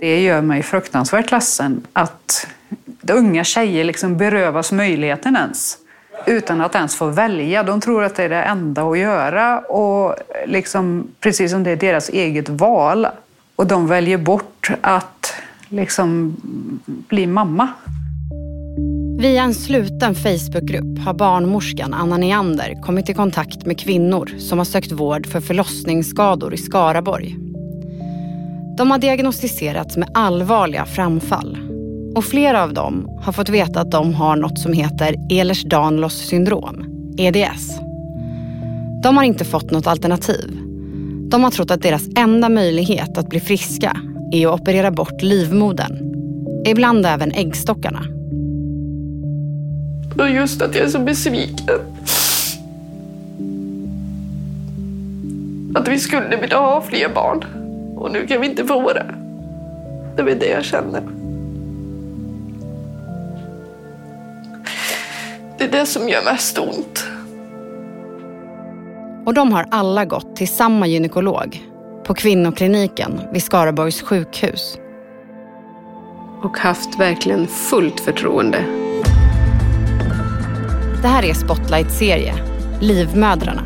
Det 0.00 0.22
gör 0.22 0.42
mig 0.42 0.62
fruktansvärt 0.62 1.30
ledsen 1.30 1.86
att 1.92 2.46
unga 3.12 3.44
tjejer 3.44 3.84
liksom 3.84 4.16
berövas 4.16 4.72
möjligheten 4.72 5.36
ens 5.36 5.78
utan 6.26 6.60
att 6.60 6.74
ens 6.74 6.96
få 6.96 7.06
välja. 7.06 7.62
De 7.62 7.80
tror 7.80 8.04
att 8.04 8.14
det 8.14 8.22
är 8.22 8.28
det 8.28 8.42
enda 8.42 8.82
att 8.82 8.98
göra 8.98 9.58
och 9.58 10.14
liksom, 10.46 11.08
precis 11.20 11.50
som 11.50 11.64
det 11.64 11.70
är 11.70 11.76
deras 11.76 12.08
eget 12.08 12.48
val. 12.48 13.06
Och 13.56 13.66
de 13.66 13.86
väljer 13.86 14.18
bort 14.18 14.70
att 14.80 15.34
liksom 15.68 16.36
bli 16.86 17.26
mamma. 17.26 17.68
Via 19.20 19.42
en 19.42 19.54
sluten 19.54 20.14
Facebookgrupp 20.14 20.98
har 21.04 21.14
barnmorskan 21.14 21.94
Anna 21.94 22.16
Neander 22.16 22.82
kommit 22.82 23.08
i 23.08 23.14
kontakt 23.14 23.66
med 23.66 23.80
kvinnor 23.80 24.30
som 24.38 24.58
har 24.58 24.64
sökt 24.64 24.92
vård 24.92 25.26
för 25.26 25.40
förlossningsskador 25.40 26.54
i 26.54 26.56
Skaraborg. 26.56 27.45
De 28.76 28.90
har 28.90 28.98
diagnostiserats 28.98 29.96
med 29.96 30.08
allvarliga 30.14 30.84
framfall 30.84 31.58
och 32.14 32.24
flera 32.24 32.62
av 32.62 32.74
dem 32.74 33.18
har 33.22 33.32
fått 33.32 33.48
veta 33.48 33.80
att 33.80 33.90
de 33.90 34.14
har 34.14 34.36
något 34.36 34.58
som 34.58 34.72
heter 34.72 35.14
Ehlers-Danlos 35.30 36.26
syndrom, 36.28 36.84
EDS. 37.18 37.78
De 39.02 39.16
har 39.16 39.24
inte 39.24 39.44
fått 39.44 39.70
något 39.70 39.86
alternativ. 39.86 40.58
De 41.30 41.44
har 41.44 41.50
trott 41.50 41.70
att 41.70 41.82
deras 41.82 42.02
enda 42.16 42.48
möjlighet 42.48 43.18
att 43.18 43.28
bli 43.28 43.40
friska 43.40 43.96
är 44.32 44.46
att 44.46 44.60
operera 44.60 44.90
bort 44.90 45.22
livmodern. 45.22 45.98
Ibland 46.66 47.06
även 47.06 47.32
äggstockarna. 47.32 48.02
Och 50.18 50.30
just 50.30 50.62
att 50.62 50.74
jag 50.74 50.84
är 50.84 50.88
så 50.88 50.98
besviken. 50.98 51.80
Att 55.74 55.88
vi 55.88 55.98
skulle 55.98 56.36
vilja 56.36 56.58
ha 56.58 56.80
fler 56.80 57.08
barn. 57.14 57.65
Och 57.96 58.10
nu 58.10 58.26
kan 58.26 58.40
vi 58.40 58.46
inte 58.46 58.64
få 58.64 58.92
det. 58.92 59.14
Det 60.16 60.22
är 60.22 60.36
det 60.36 60.48
jag 60.48 60.64
känner. 60.64 61.02
Det 65.58 65.64
är 65.64 65.70
det 65.70 65.86
som 65.86 66.08
gör 66.08 66.24
mest 66.24 66.58
ont. 66.58 67.06
Och 69.26 69.34
de 69.34 69.52
har 69.52 69.66
alla 69.70 70.04
gått 70.04 70.36
till 70.36 70.48
samma 70.48 70.86
gynekolog 70.86 71.62
på 72.04 72.14
kvinnokliniken 72.14 73.20
vid 73.32 73.42
Skaraborgs 73.42 74.02
sjukhus. 74.02 74.78
Och 76.42 76.58
haft 76.58 76.98
verkligen 76.98 77.46
fullt 77.46 78.00
förtroende. 78.00 78.64
Det 81.02 81.08
här 81.08 81.22
är 81.24 81.34
Spotlight-serie, 81.34 82.34
Livmödrarna. 82.80 83.62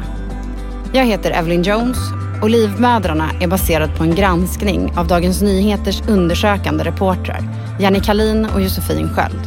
Jag 0.93 1.05
heter 1.05 1.31
Evelyn 1.31 1.63
Jones 1.63 2.20
och 2.43 2.51
Livmödrarna 2.51 3.29
är 3.43 3.49
baserad 3.49 3.91
på 3.99 4.03
en 4.05 4.15
granskning 4.21 4.81
av 4.99 5.05
Dagens 5.07 5.43
Nyheters 5.43 6.09
undersökande 6.09 6.85
reportrar 6.85 7.41
Jenny 7.81 8.01
Kalin 8.01 8.41
och 8.55 8.61
Josefin 8.61 9.09
Sköld. 9.15 9.45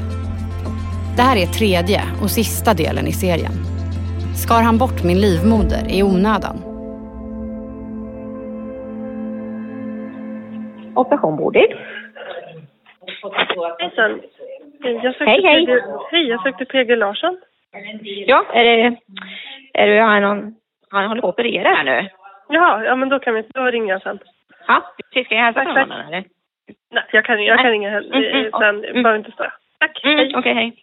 Det 1.15 1.21
här 1.21 1.37
är 1.43 1.47
tredje 1.59 2.01
och 2.21 2.29
sista 2.29 2.73
delen 2.73 3.07
i 3.07 3.11
serien. 3.11 3.55
Skar 4.43 4.61
han 4.63 4.77
bort 4.77 5.03
min 5.03 5.21
livmoder 5.21 5.83
i 5.95 6.03
onödan? 6.03 6.57
Operation 10.95 11.37
Bodil. 11.37 11.71
Hejsan. 13.79 14.21
Jag 14.83 15.15
sökte 15.15 15.25
Hej, 15.25 15.43
hej. 15.43 15.65
PG, 15.65 15.71
hej, 16.11 16.27
jag 16.27 16.43
sökte 16.43 16.65
PG 16.65 16.95
Larsson. 16.97 17.37
Ja, 18.27 18.45
är 18.53 18.63
det... 18.63 18.95
Är 19.73 19.87
du, 19.87 20.01
har 20.01 20.21
någon... 20.21 20.55
Han 20.89 21.07
håller 21.07 21.21
på 21.21 21.27
att 21.27 21.33
operera 21.33 21.69
här 21.69 21.83
nu. 21.83 22.09
Jaha, 22.49 22.83
ja 22.83 22.95
men 22.95 23.09
då 23.09 23.19
kan 23.19 23.33
vi, 23.35 23.43
då 23.53 23.63
ringer 23.65 23.93
jag 23.93 24.01
sen. 24.01 24.19
Ja, 24.67 24.83
ska 25.09 25.35
jag 25.35 25.43
hälsa 25.43 25.59
Tack, 25.59 25.65
från 25.67 25.75
tack. 25.75 25.83
honom 25.89 26.07
eller? 26.07 26.23
Nej, 26.93 27.05
jag 27.11 27.25
kan, 27.25 27.43
jag 27.43 27.59
kan 27.59 27.69
ringa 27.71 27.89
he- 27.89 28.13
Mm, 28.13 28.23
mm, 28.23 28.45
eh, 28.45 28.59
sen, 28.59 28.75
mm. 28.85 29.03
behöver 29.03 29.19
inte 29.19 29.31
störa. 29.31 29.53
Tack, 29.79 30.01
Mm, 30.03 30.17
hej. 30.17 30.33
Okej, 30.35 30.53
hej. 30.53 30.75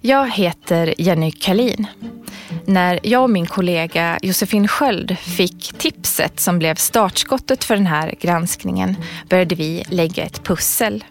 Jag 0.00 0.30
heter 0.30 0.94
Jenny 0.98 1.30
Kalin. 1.30 1.86
När 2.68 2.98
jag 3.02 3.22
och 3.22 3.30
min 3.30 3.46
kollega 3.46 4.18
Josefin 4.22 4.68
Sköld 4.68 5.18
fick 5.18 5.78
tipset 5.78 6.40
som 6.40 6.58
blev 6.58 6.74
startskottet 6.74 7.64
för 7.64 7.74
den 7.74 7.86
här 7.86 8.12
granskningen 8.20 8.88
började 9.30 9.54
vi 9.54 9.82
lägga 9.90 10.22
ett 10.24 10.44
pussel. 10.44 11.04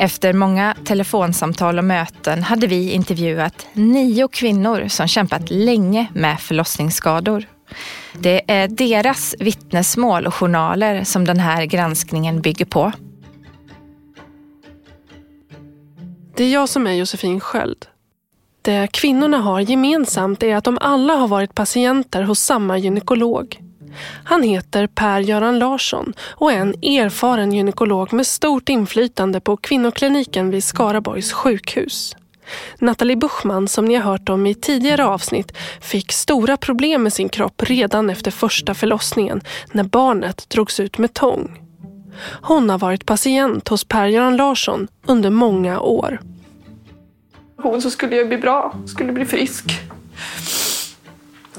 Efter 0.00 0.32
många 0.32 0.76
telefonsamtal 0.84 1.78
och 1.78 1.84
möten 1.84 2.42
hade 2.42 2.66
vi 2.66 2.92
intervjuat 2.92 3.66
nio 3.72 4.28
kvinnor 4.28 4.88
som 4.88 5.08
kämpat 5.08 5.50
länge 5.50 6.06
med 6.14 6.40
förlossningsskador. 6.40 7.44
Det 8.18 8.50
är 8.50 8.68
deras 8.68 9.34
vittnesmål 9.38 10.26
och 10.26 10.34
journaler 10.34 11.04
som 11.04 11.24
den 11.24 11.40
här 11.40 11.64
granskningen 11.64 12.40
bygger 12.40 12.64
på. 12.64 12.92
Det 16.36 16.44
är 16.44 16.52
jag 16.52 16.68
som 16.68 16.86
är 16.86 16.92
Josefin 16.92 17.40
Sköld. 17.40 17.86
Det 18.62 18.92
kvinnorna 18.92 19.38
har 19.38 19.60
gemensamt 19.60 20.42
är 20.42 20.56
att 20.56 20.64
de 20.64 20.78
alla 20.80 21.14
har 21.14 21.28
varit 21.28 21.54
patienter 21.54 22.22
hos 22.22 22.40
samma 22.40 22.78
gynekolog. 22.78 23.67
Han 24.24 24.42
heter 24.42 24.86
Per-Göran 24.86 25.58
Larsson 25.58 26.12
och 26.20 26.52
är 26.52 26.56
en 26.56 26.74
erfaren 26.82 27.52
gynekolog 27.52 28.12
med 28.12 28.26
stort 28.26 28.68
inflytande 28.68 29.40
på 29.40 29.56
kvinnokliniken 29.56 30.50
vid 30.50 30.64
Skaraborgs 30.64 31.32
sjukhus. 31.32 32.16
Nathalie 32.78 33.16
Buchman, 33.16 33.68
som 33.68 33.84
ni 33.84 33.94
har 33.94 34.10
hört 34.10 34.28
om 34.28 34.46
i 34.46 34.54
tidigare 34.54 35.06
avsnitt, 35.06 35.52
fick 35.80 36.12
stora 36.12 36.56
problem 36.56 37.02
med 37.02 37.12
sin 37.12 37.28
kropp 37.28 37.62
redan 37.62 38.10
efter 38.10 38.30
första 38.30 38.74
förlossningen 38.74 39.40
när 39.72 39.84
barnet 39.84 40.50
drogs 40.50 40.80
ut 40.80 40.98
med 40.98 41.14
tång. 41.14 41.62
Hon 42.42 42.70
har 42.70 42.78
varit 42.78 43.06
patient 43.06 43.68
hos 43.68 43.84
Per-Göran 43.84 44.36
Larsson 44.36 44.88
under 45.06 45.30
många 45.30 45.80
år. 45.80 46.20
Hon 47.56 47.82
så 47.82 47.90
skulle 47.90 48.16
jag 48.16 48.28
bli 48.28 48.38
bra, 48.38 48.74
skulle 48.86 49.12
bli 49.12 49.24
frisk. 49.24 49.80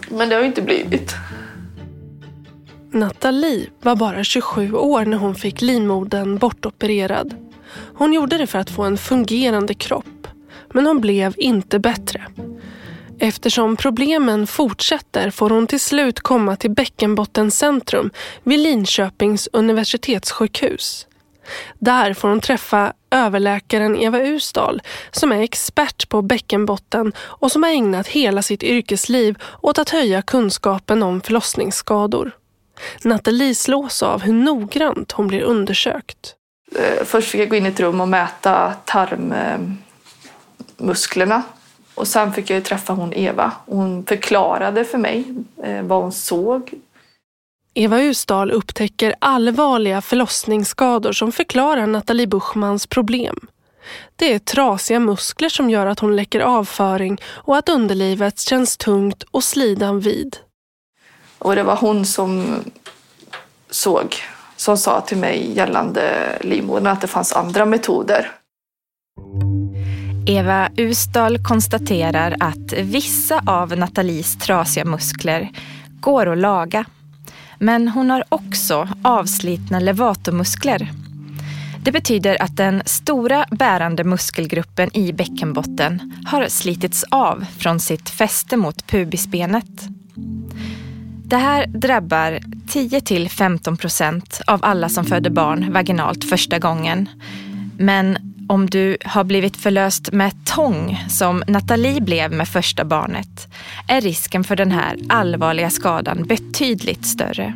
Men 0.09 0.29
det 0.29 0.35
har 0.35 0.41
ju 0.41 0.47
inte 0.47 0.61
blivit. 0.61 1.15
Nathalie 2.91 3.69
var 3.81 3.95
bara 3.95 4.23
27 4.23 4.73
år 4.73 5.05
när 5.05 5.17
hon 5.17 5.35
fick 5.35 5.61
livmodern 5.61 6.37
bortopererad. 6.37 7.35
Hon 7.95 8.13
gjorde 8.13 8.37
det 8.37 8.47
för 8.47 8.59
att 8.59 8.69
få 8.69 8.83
en 8.83 8.97
fungerande 8.97 9.73
kropp, 9.73 10.27
men 10.73 10.85
hon 10.85 11.01
blev 11.01 11.33
inte 11.37 11.79
bättre. 11.79 12.25
Eftersom 13.19 13.75
problemen 13.75 14.47
fortsätter 14.47 15.29
får 15.29 15.49
hon 15.49 15.67
till 15.67 15.79
slut 15.79 16.19
komma 16.19 16.55
till 16.55 16.71
Bäckenbottencentrum 16.71 18.11
vid 18.43 18.59
Linköpings 18.59 19.49
universitetssjukhus. 19.53 21.07
Där 21.79 22.13
får 22.13 22.29
hon 22.29 22.41
träffa 22.41 22.93
överläkaren 23.11 23.97
Eva 23.97 24.19
Usdal 24.19 24.81
som 25.11 25.31
är 25.31 25.41
expert 25.41 26.09
på 26.09 26.21
bäckenbotten 26.21 27.13
och 27.19 27.51
som 27.51 27.63
har 27.63 27.69
ägnat 27.69 28.07
hela 28.07 28.41
sitt 28.41 28.63
yrkesliv 28.63 29.37
åt 29.61 29.79
att 29.79 29.89
höja 29.89 30.21
kunskapen 30.21 31.03
om 31.03 31.21
förlossningsskador. 31.21 32.38
Nathalie 33.03 33.55
slås 33.55 34.03
av 34.03 34.21
hur 34.21 34.33
noggrant 34.33 35.11
hon 35.11 35.27
blir 35.27 35.41
undersökt. 35.41 36.35
Eh, 36.75 37.03
Först 37.05 37.29
fick 37.29 37.41
jag 37.41 37.49
gå 37.49 37.55
in 37.55 37.65
i 37.65 37.69
ett 37.69 37.79
rum 37.79 38.01
och 38.01 38.07
mäta 38.07 38.73
tarmmusklerna. 38.85 41.43
Och 41.95 42.07
sen 42.07 42.33
fick 42.33 42.49
jag 42.49 42.63
träffa 42.63 42.93
hon 42.93 43.13
Eva. 43.13 43.51
Hon 43.65 44.05
förklarade 44.05 44.85
för 44.85 44.97
mig 44.97 45.23
eh, 45.63 45.83
vad 45.83 46.01
hon 46.01 46.11
såg. 46.11 46.73
Eva 47.73 48.01
Usdal 48.01 48.51
upptäcker 48.51 49.15
allvarliga 49.19 50.01
förlossningsskador 50.01 51.11
som 51.11 51.31
förklarar 51.31 51.87
Nathalie 51.87 52.27
Buchmans 52.27 52.87
problem. 52.87 53.47
Det 54.15 54.33
är 54.33 54.39
trasiga 54.39 54.99
muskler 54.99 55.49
som 55.49 55.69
gör 55.69 55.85
att 55.85 55.99
hon 55.99 56.15
läcker 56.15 56.39
avföring 56.39 57.21
och 57.25 57.57
att 57.57 57.69
underlivet 57.69 58.39
känns 58.39 58.77
tungt 58.77 59.23
och 59.23 59.43
slidan 59.43 59.99
vid. 59.99 60.37
Och 61.39 61.55
det 61.55 61.63
var 61.63 61.75
hon 61.75 62.05
som 62.05 62.59
såg, 63.69 64.15
som 64.55 64.77
sa 64.77 65.01
till 65.01 65.17
mig 65.17 65.51
gällande 65.55 66.37
livmodern 66.41 66.87
att 66.87 67.01
det 67.01 67.07
fanns 67.07 67.33
andra 67.33 67.65
metoder. 67.65 68.31
Eva 70.27 70.69
Ustal 70.77 71.43
konstaterar 71.43 72.35
att 72.39 72.73
vissa 72.73 73.43
av 73.47 73.77
Nathalies 73.77 74.37
trasiga 74.37 74.85
muskler 74.85 75.49
går 75.99 76.31
att 76.31 76.37
laga. 76.37 76.85
Men 77.59 77.87
hon 77.87 78.09
har 78.09 78.23
också 78.29 78.87
avslitna 79.03 79.79
levatomuskler. 79.79 80.91
Det 81.83 81.91
betyder 81.91 82.41
att 82.41 82.57
den 82.57 82.81
stora 82.85 83.45
bärande 83.51 84.03
muskelgruppen 84.03 84.97
i 84.97 85.13
bäckenbotten 85.13 86.13
har 86.25 86.47
slitits 86.47 87.05
av 87.11 87.45
från 87.57 87.79
sitt 87.79 88.09
fäste 88.09 88.57
mot 88.57 88.87
pubisbenet. 88.87 89.98
Det 91.29 91.37
här 91.37 91.67
drabbar 91.67 92.39
10-15 92.67 93.77
procent 93.77 94.41
av 94.47 94.59
alla 94.63 94.89
som 94.89 95.05
föder 95.05 95.29
barn 95.29 95.73
vaginalt 95.73 96.23
första 96.23 96.59
gången. 96.59 97.09
Men 97.77 98.17
om 98.49 98.69
du 98.69 98.97
har 99.05 99.23
blivit 99.23 99.57
förlöst 99.57 100.11
med 100.11 100.45
tång, 100.45 101.05
som 101.09 101.43
Nathalie 101.47 102.01
blev 102.01 102.31
med 102.31 102.47
första 102.47 102.85
barnet, 102.85 103.47
är 103.87 104.01
risken 104.01 104.43
för 104.43 104.55
den 104.55 104.71
här 104.71 104.97
allvarliga 105.09 105.69
skadan 105.69 106.23
betydligt 106.23 107.05
större. 107.05 107.53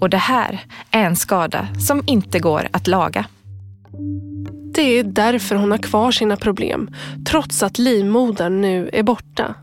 Och 0.00 0.10
det 0.10 0.16
här 0.16 0.60
är 0.90 1.04
en 1.04 1.16
skada 1.16 1.68
som 1.86 2.02
inte 2.06 2.38
går 2.38 2.68
att 2.70 2.86
laga. 2.86 3.24
Det 4.74 4.82
är 4.82 5.04
därför 5.04 5.56
hon 5.56 5.70
har 5.70 5.78
kvar 5.78 6.12
sina 6.12 6.36
problem, 6.36 6.90
trots 7.26 7.62
att 7.62 7.78
livmodern 7.78 8.60
nu 8.60 8.90
är 8.92 9.02
borta. 9.02 9.54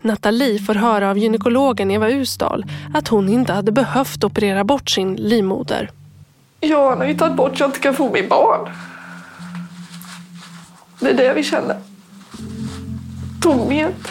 Nathalie 0.00 0.58
får 0.58 0.74
höra 0.74 1.10
av 1.10 1.18
gynekologen 1.18 1.90
Eva 1.90 2.10
Usdal 2.10 2.64
att 2.94 3.08
hon 3.08 3.28
inte 3.28 3.52
hade 3.52 3.72
behövt 3.72 4.24
operera 4.24 4.64
bort 4.64 4.90
sin 4.90 5.14
livmoder. 5.16 5.90
Ja, 6.60 6.88
han 6.88 6.98
har 6.98 7.06
ju 7.06 7.14
tagit 7.14 7.36
bort 7.36 7.58
så 7.58 7.62
jag 7.62 7.68
inte 7.68 7.80
kan 7.80 7.94
få 7.94 8.12
min 8.12 8.28
barn. 8.28 8.68
Det 11.00 11.10
är 11.10 11.14
det 11.16 11.34
vi 11.34 11.42
känner. 11.42 11.76
Tomhet. 13.42 14.08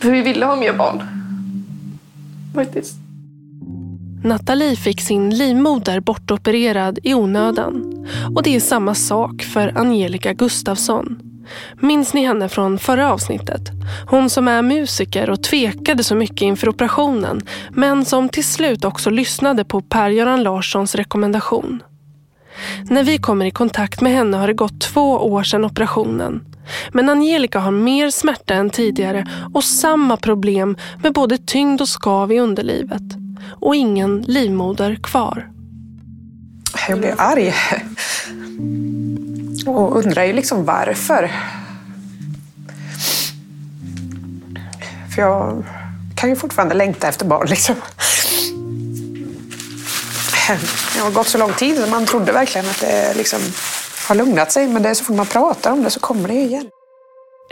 För 0.00 0.10
vi 0.10 0.22
ville 0.22 0.46
ha 0.46 0.56
mer 0.56 0.72
barn. 0.72 1.02
Faktiskt. 2.54 2.94
Nathalie 4.24 4.76
fick 4.76 5.00
sin 5.00 5.30
livmoder 5.30 6.00
bortopererad 6.00 6.98
i 7.02 7.14
onödan. 7.14 8.06
Och 8.34 8.42
det 8.42 8.56
är 8.56 8.60
samma 8.60 8.94
sak 8.94 9.42
för 9.42 9.78
Angelica 9.78 10.32
Gustafsson. 10.32 11.20
Minns 11.80 12.14
ni 12.14 12.24
henne 12.24 12.48
från 12.48 12.78
förra 12.78 13.12
avsnittet? 13.12 13.60
Hon 14.06 14.30
som 14.30 14.48
är 14.48 14.62
musiker 14.62 15.30
och 15.30 15.42
tvekade 15.42 16.04
så 16.04 16.14
mycket 16.14 16.42
inför 16.42 16.68
operationen 16.68 17.40
men 17.70 18.04
som 18.04 18.28
till 18.28 18.44
slut 18.44 18.84
också 18.84 19.10
lyssnade 19.10 19.64
på 19.64 19.80
Per-Göran 19.80 20.42
Larssons 20.42 20.94
rekommendation. 20.94 21.82
När 22.90 23.04
vi 23.04 23.18
kommer 23.18 23.44
i 23.44 23.50
kontakt 23.50 24.00
med 24.00 24.12
henne 24.12 24.36
har 24.36 24.46
det 24.46 24.54
gått 24.54 24.80
två 24.80 25.12
år 25.12 25.42
sedan 25.42 25.64
operationen. 25.64 26.44
Men 26.92 27.08
Angelica 27.08 27.58
har 27.58 27.70
mer 27.70 28.10
smärta 28.10 28.54
än 28.54 28.70
tidigare 28.70 29.26
och 29.54 29.64
samma 29.64 30.16
problem 30.16 30.76
med 31.02 31.12
både 31.12 31.38
tyngd 31.38 31.80
och 31.80 31.88
skav 31.88 32.32
i 32.32 32.40
underlivet. 32.40 33.19
Och 33.50 33.74
ingen 33.74 34.22
livmoder 34.22 34.98
kvar. 35.02 35.50
Jag 36.88 36.98
blir 36.98 37.14
arg. 37.18 37.54
Och 39.66 39.96
undrar 39.96 40.24
ju 40.24 40.32
liksom 40.32 40.64
varför. 40.64 41.30
För 45.14 45.22
jag 45.22 45.64
kan 46.16 46.30
ju 46.30 46.36
fortfarande 46.36 46.74
längta 46.74 47.08
efter 47.08 47.26
barn 47.26 47.46
liksom. 47.48 47.74
Det 50.94 51.00
har 51.00 51.10
gått 51.10 51.28
så 51.28 51.38
lång 51.38 51.52
tid 51.52 51.88
man 51.90 52.06
trodde 52.06 52.32
verkligen 52.32 52.66
att 52.66 52.80
det 52.80 53.14
liksom 53.16 53.40
har 54.08 54.14
lugnat 54.14 54.52
sig. 54.52 54.68
Men 54.68 54.82
det 54.82 54.88
är 54.88 54.94
så 54.94 55.04
fort 55.04 55.16
man 55.16 55.26
pratar 55.26 55.72
om 55.72 55.82
det 55.82 55.90
så 55.90 56.00
kommer 56.00 56.28
det 56.28 56.34
igen. 56.34 56.70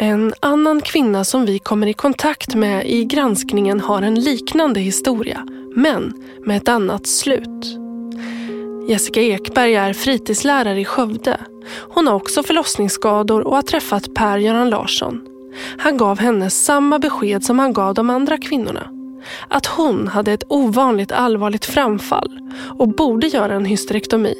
En 0.01 0.35
annan 0.41 0.81
kvinna 0.81 1.25
som 1.25 1.47
vi 1.47 1.59
kommer 1.59 1.87
i 1.87 1.93
kontakt 1.93 2.55
med 2.55 2.87
i 2.91 3.05
granskningen 3.05 3.81
har 3.81 4.03
en 4.03 4.21
liknande 4.21 4.81
historia, 4.81 5.47
men 5.75 6.13
med 6.45 6.57
ett 6.57 6.69
annat 6.69 7.07
slut. 7.07 7.79
Jessica 8.89 9.21
Ekberg 9.21 9.75
är 9.75 9.93
fritidslärare 9.93 10.81
i 10.81 10.85
Skövde. 10.85 11.41
Hon 11.89 12.07
har 12.07 12.15
också 12.15 12.43
förlossningsskador 12.43 13.47
och 13.47 13.55
har 13.55 13.63
träffat 13.63 14.15
Per-Göran 14.15 14.71
Larsson. 14.71 15.21
Han 15.79 15.97
gav 15.97 16.19
henne 16.19 16.51
samma 16.51 16.99
besked 16.99 17.45
som 17.45 17.59
han 17.59 17.73
gav 17.73 17.95
de 17.95 18.11
andra 18.11 18.39
kvinnorna. 18.39 18.91
Att 19.49 19.67
hon 19.67 20.09
hade 20.09 20.33
ett 20.33 20.45
ovanligt 20.49 21.13
allvarligt 21.13 21.65
framfall 21.65 22.41
och 22.79 22.89
borde 22.89 23.27
göra 23.27 23.55
en 23.55 23.65
hysterektomi. 23.65 24.35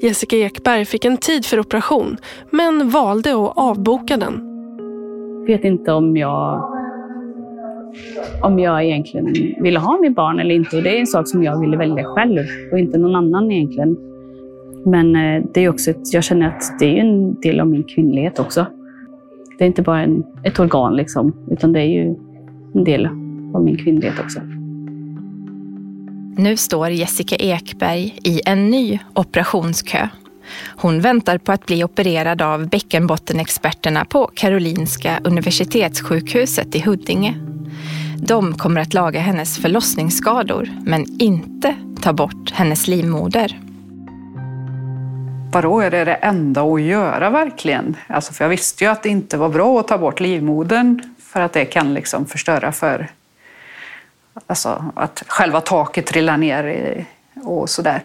Jessica 0.00 0.36
Ekberg 0.36 0.84
fick 0.84 1.04
en 1.04 1.16
tid 1.16 1.46
för 1.46 1.60
operation 1.60 2.16
men 2.50 2.90
valde 2.90 3.30
att 3.30 3.52
avboka 3.56 4.16
den. 4.16 4.44
Jag 5.46 5.56
vet 5.56 5.64
inte 5.64 5.92
om 5.92 6.16
jag, 6.16 6.77
om 8.42 8.58
jag 8.58 8.84
egentligen 8.84 9.26
ville 9.62 9.78
ha 9.78 9.98
mitt 10.00 10.14
barn 10.14 10.40
eller 10.40 10.54
inte. 10.54 10.76
Och 10.76 10.82
det 10.82 10.96
är 10.96 11.00
en 11.00 11.06
sak 11.06 11.28
som 11.28 11.42
jag 11.42 11.60
ville 11.60 11.76
välja 11.76 12.04
själv 12.04 12.46
och 12.72 12.78
inte 12.78 12.98
någon 12.98 13.16
annan 13.16 13.52
egentligen. 13.52 13.96
Men 14.86 15.16
eh, 15.16 15.44
det 15.54 15.64
är 15.64 15.68
också 15.68 15.90
ett, 15.90 16.12
jag 16.12 16.24
känner 16.24 16.48
att 16.48 16.78
det 16.78 16.98
är 16.98 17.00
en 17.00 17.40
del 17.40 17.60
av 17.60 17.66
min 17.66 17.84
kvinnlighet 17.84 18.38
också. 18.38 18.66
Det 19.58 19.64
är 19.64 19.66
inte 19.66 19.82
bara 19.82 20.02
en, 20.02 20.24
ett 20.42 20.60
organ, 20.60 20.96
liksom, 20.96 21.34
utan 21.50 21.72
det 21.72 21.80
är 21.80 21.86
ju 21.86 22.14
en 22.74 22.84
del 22.84 23.06
av 23.54 23.64
min 23.64 23.76
kvinnlighet 23.76 24.20
också. 24.20 24.40
Nu 26.36 26.56
står 26.56 26.88
Jessica 26.88 27.36
Ekberg 27.36 28.18
i 28.24 28.40
en 28.46 28.70
ny 28.70 28.98
operationskö. 29.14 30.08
Hon 30.76 31.00
väntar 31.00 31.38
på 31.38 31.52
att 31.52 31.66
bli 31.66 31.84
opererad 31.84 32.42
av 32.42 32.68
bäckenbottenexperterna 32.68 34.04
på 34.04 34.30
Karolinska 34.34 35.20
Universitetssjukhuset 35.24 36.74
i 36.74 36.80
Huddinge. 36.80 37.34
De 38.20 38.58
kommer 38.58 38.80
att 38.80 38.94
laga 38.94 39.20
hennes 39.20 39.58
förlossningsskador 39.58 40.68
men 40.82 41.20
inte 41.20 41.74
ta 42.02 42.12
bort 42.12 42.50
hennes 42.50 42.88
livmoder. 42.88 43.60
Vadå, 45.52 45.80
är 45.80 45.90
det 45.90 46.04
det 46.04 46.14
enda 46.14 46.62
att 46.62 46.82
göra 46.82 47.30
verkligen? 47.30 47.96
Alltså, 48.06 48.32
för 48.32 48.44
jag 48.44 48.48
visste 48.48 48.84
ju 48.84 48.90
att 48.90 49.02
det 49.02 49.08
inte 49.08 49.36
var 49.36 49.48
bra 49.48 49.80
att 49.80 49.88
ta 49.88 49.98
bort 49.98 50.20
livmodern 50.20 51.14
för 51.18 51.40
att 51.40 51.52
det 51.52 51.64
kan 51.64 51.94
liksom 51.94 52.26
förstöra 52.26 52.72
för 52.72 53.08
Alltså 54.46 54.92
att 54.96 55.24
själva 55.26 55.60
taket 55.60 56.06
trillar 56.06 56.36
ner 56.36 57.06
och 57.44 57.70
sådär. 57.70 58.02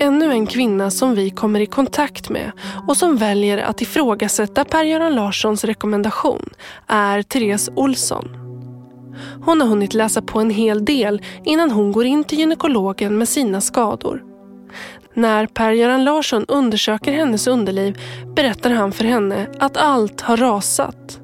Ännu 0.00 0.30
en 0.32 0.46
kvinna 0.46 0.90
som 0.90 1.14
vi 1.14 1.30
kommer 1.30 1.60
i 1.60 1.66
kontakt 1.66 2.28
med 2.28 2.52
och 2.88 2.96
som 2.96 3.16
väljer 3.16 3.58
att 3.58 3.82
ifrågasätta 3.82 4.64
Per-Göran 4.64 5.14
Larssons 5.14 5.64
rekommendation 5.64 6.50
är 6.86 7.22
Therese 7.22 7.70
Olsson. 7.74 8.28
Hon 9.44 9.60
har 9.60 9.68
hunnit 9.68 9.94
läsa 9.94 10.22
på 10.22 10.40
en 10.40 10.50
hel 10.50 10.84
del 10.84 11.22
innan 11.44 11.70
hon 11.70 11.92
går 11.92 12.04
in 12.04 12.24
till 12.24 12.38
gynekologen 12.38 13.18
med 13.18 13.28
sina 13.28 13.60
skador. 13.60 14.24
När 15.14 15.46
Per-Göran 15.46 16.04
Larsson 16.04 16.44
undersöker 16.48 17.12
hennes 17.12 17.46
underliv 17.46 17.98
berättar 18.36 18.70
han 18.70 18.92
för 18.92 19.04
henne 19.04 19.46
att 19.58 19.76
allt 19.76 20.20
har 20.20 20.36
rasat. 20.36 21.20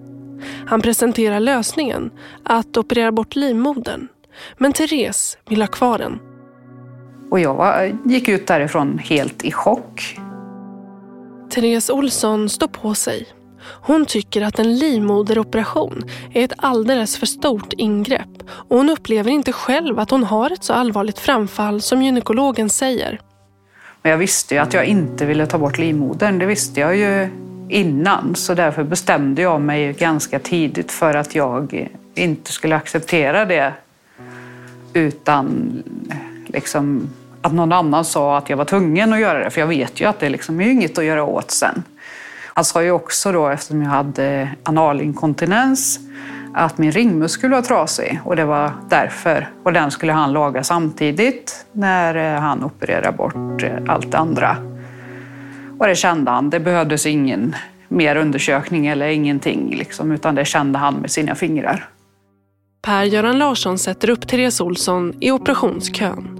Han 0.66 0.80
presenterar 0.80 1.40
lösningen, 1.40 2.10
att 2.44 2.76
operera 2.76 3.12
bort 3.12 3.36
livmodern. 3.36 4.08
Men 4.58 4.72
Therese 4.72 5.38
vill 5.48 5.62
ha 5.62 5.68
kvar 5.68 5.98
den. 5.98 6.33
Och 7.34 7.40
jag 7.40 7.54
var, 7.54 7.92
gick 8.04 8.28
ut 8.28 8.46
därifrån 8.46 8.98
helt 8.98 9.44
i 9.44 9.52
chock. 9.52 10.18
Therese 11.50 11.90
Olsson 11.90 12.48
står 12.48 12.66
på 12.66 12.94
sig. 12.94 13.26
Hon 13.62 14.06
tycker 14.06 14.42
att 14.42 14.58
en 14.58 14.78
livmoderoperation 14.78 16.02
är 16.34 16.44
ett 16.44 16.52
alldeles 16.56 17.16
för 17.16 17.26
stort 17.26 17.72
ingrepp 17.72 18.42
och 18.48 18.76
hon 18.76 18.90
upplever 18.90 19.30
inte 19.30 19.52
själv 19.52 19.98
att 19.98 20.10
hon 20.10 20.24
har 20.24 20.50
ett 20.50 20.64
så 20.64 20.72
allvarligt 20.72 21.18
framfall 21.18 21.80
som 21.80 22.02
gynekologen 22.02 22.70
säger. 22.70 23.20
Men 24.02 24.10
jag 24.10 24.18
visste 24.18 24.54
ju 24.54 24.60
att 24.60 24.74
jag 24.74 24.84
inte 24.84 25.26
ville 25.26 25.46
ta 25.46 25.58
bort 25.58 25.78
livmodern. 25.78 26.38
Det 26.38 26.46
visste 26.46 26.80
jag 26.80 26.96
ju 26.96 27.28
innan 27.68 28.34
så 28.34 28.54
därför 28.54 28.84
bestämde 28.84 29.42
jag 29.42 29.60
mig 29.60 29.92
ganska 29.92 30.38
tidigt 30.38 30.92
för 30.92 31.14
att 31.14 31.34
jag 31.34 31.88
inte 32.14 32.52
skulle 32.52 32.76
acceptera 32.76 33.44
det 33.44 33.72
utan 34.92 35.82
liksom 36.46 37.08
att 37.44 37.52
någon 37.52 37.72
annan 37.72 38.04
sa 38.04 38.36
att 38.36 38.50
jag 38.50 38.56
var 38.56 38.64
tvungen 38.64 39.12
att 39.12 39.20
göra 39.20 39.44
det 39.44 39.50
för 39.50 39.60
jag 39.60 39.68
vet 39.68 40.00
ju 40.00 40.04
att 40.04 40.20
det 40.20 40.28
liksom 40.28 40.60
är 40.60 40.68
inget 40.68 40.98
att 40.98 41.04
göra 41.04 41.24
åt 41.24 41.50
sen. 41.50 41.82
Han 42.54 42.64
sa 42.64 42.82
ju 42.82 42.90
också 42.90 43.32
då 43.32 43.48
eftersom 43.48 43.82
jag 43.82 43.90
hade 43.90 44.48
analinkontinens 44.62 46.00
att 46.54 46.78
min 46.78 46.92
ringmuskel 46.92 47.50
var 47.50 47.62
trasig 47.62 48.20
och 48.24 48.36
det 48.36 48.44
var 48.44 48.72
därför. 48.88 49.48
Och 49.62 49.72
den 49.72 49.90
skulle 49.90 50.12
han 50.12 50.32
laga 50.32 50.64
samtidigt 50.64 51.66
när 51.72 52.34
eh, 52.34 52.40
han 52.40 52.64
opererade 52.64 53.12
bort 53.12 53.62
eh, 53.62 53.70
allt 53.88 54.10
det 54.10 54.18
andra. 54.18 54.56
Och 55.78 55.86
det 55.86 55.94
kände 55.94 56.30
han. 56.30 56.50
Det 56.50 56.60
behövdes 56.60 57.06
ingen 57.06 57.56
mer 57.88 58.16
undersökning 58.16 58.86
eller 58.86 59.06
ingenting, 59.06 59.74
liksom, 59.76 60.12
utan 60.12 60.34
det 60.34 60.44
kände 60.44 60.78
han 60.78 60.94
med 60.94 61.10
sina 61.10 61.34
fingrar. 61.34 61.88
Per-Göran 62.82 63.38
Larsson 63.38 63.78
sätter 63.78 64.10
upp 64.10 64.28
Therese 64.28 64.60
Olsson 64.60 65.14
i 65.20 65.30
operationskön. 65.30 66.33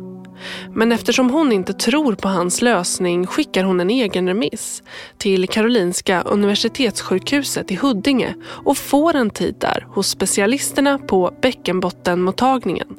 Men 0.72 0.92
eftersom 0.92 1.30
hon 1.30 1.52
inte 1.52 1.72
tror 1.72 2.14
på 2.14 2.28
hans 2.28 2.62
lösning 2.62 3.26
skickar 3.26 3.64
hon 3.64 3.80
en 3.80 3.90
egen 3.90 4.28
remiss 4.28 4.82
till 5.18 5.48
Karolinska 5.48 6.22
Universitetssjukhuset 6.22 7.70
i 7.70 7.74
Huddinge 7.76 8.34
och 8.44 8.76
får 8.76 9.16
en 9.16 9.30
tid 9.30 9.54
där 9.58 9.86
hos 9.88 10.08
specialisterna 10.08 10.98
på 10.98 11.34
bäckenbottenmottagningen. 11.42 12.96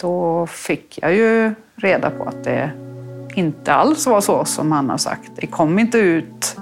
Då 0.00 0.46
fick 0.46 0.98
jag 1.02 1.14
ju 1.14 1.54
reda 1.76 2.10
på 2.10 2.24
att 2.24 2.44
det 2.44 2.70
inte 3.34 3.72
alls 3.72 4.06
var 4.06 4.20
så 4.20 4.44
som 4.44 4.72
han 4.72 4.90
har 4.90 4.98
sagt. 4.98 5.30
Det 5.36 5.46
kom 5.46 5.78
inte 5.78 5.98
ut. 5.98 6.56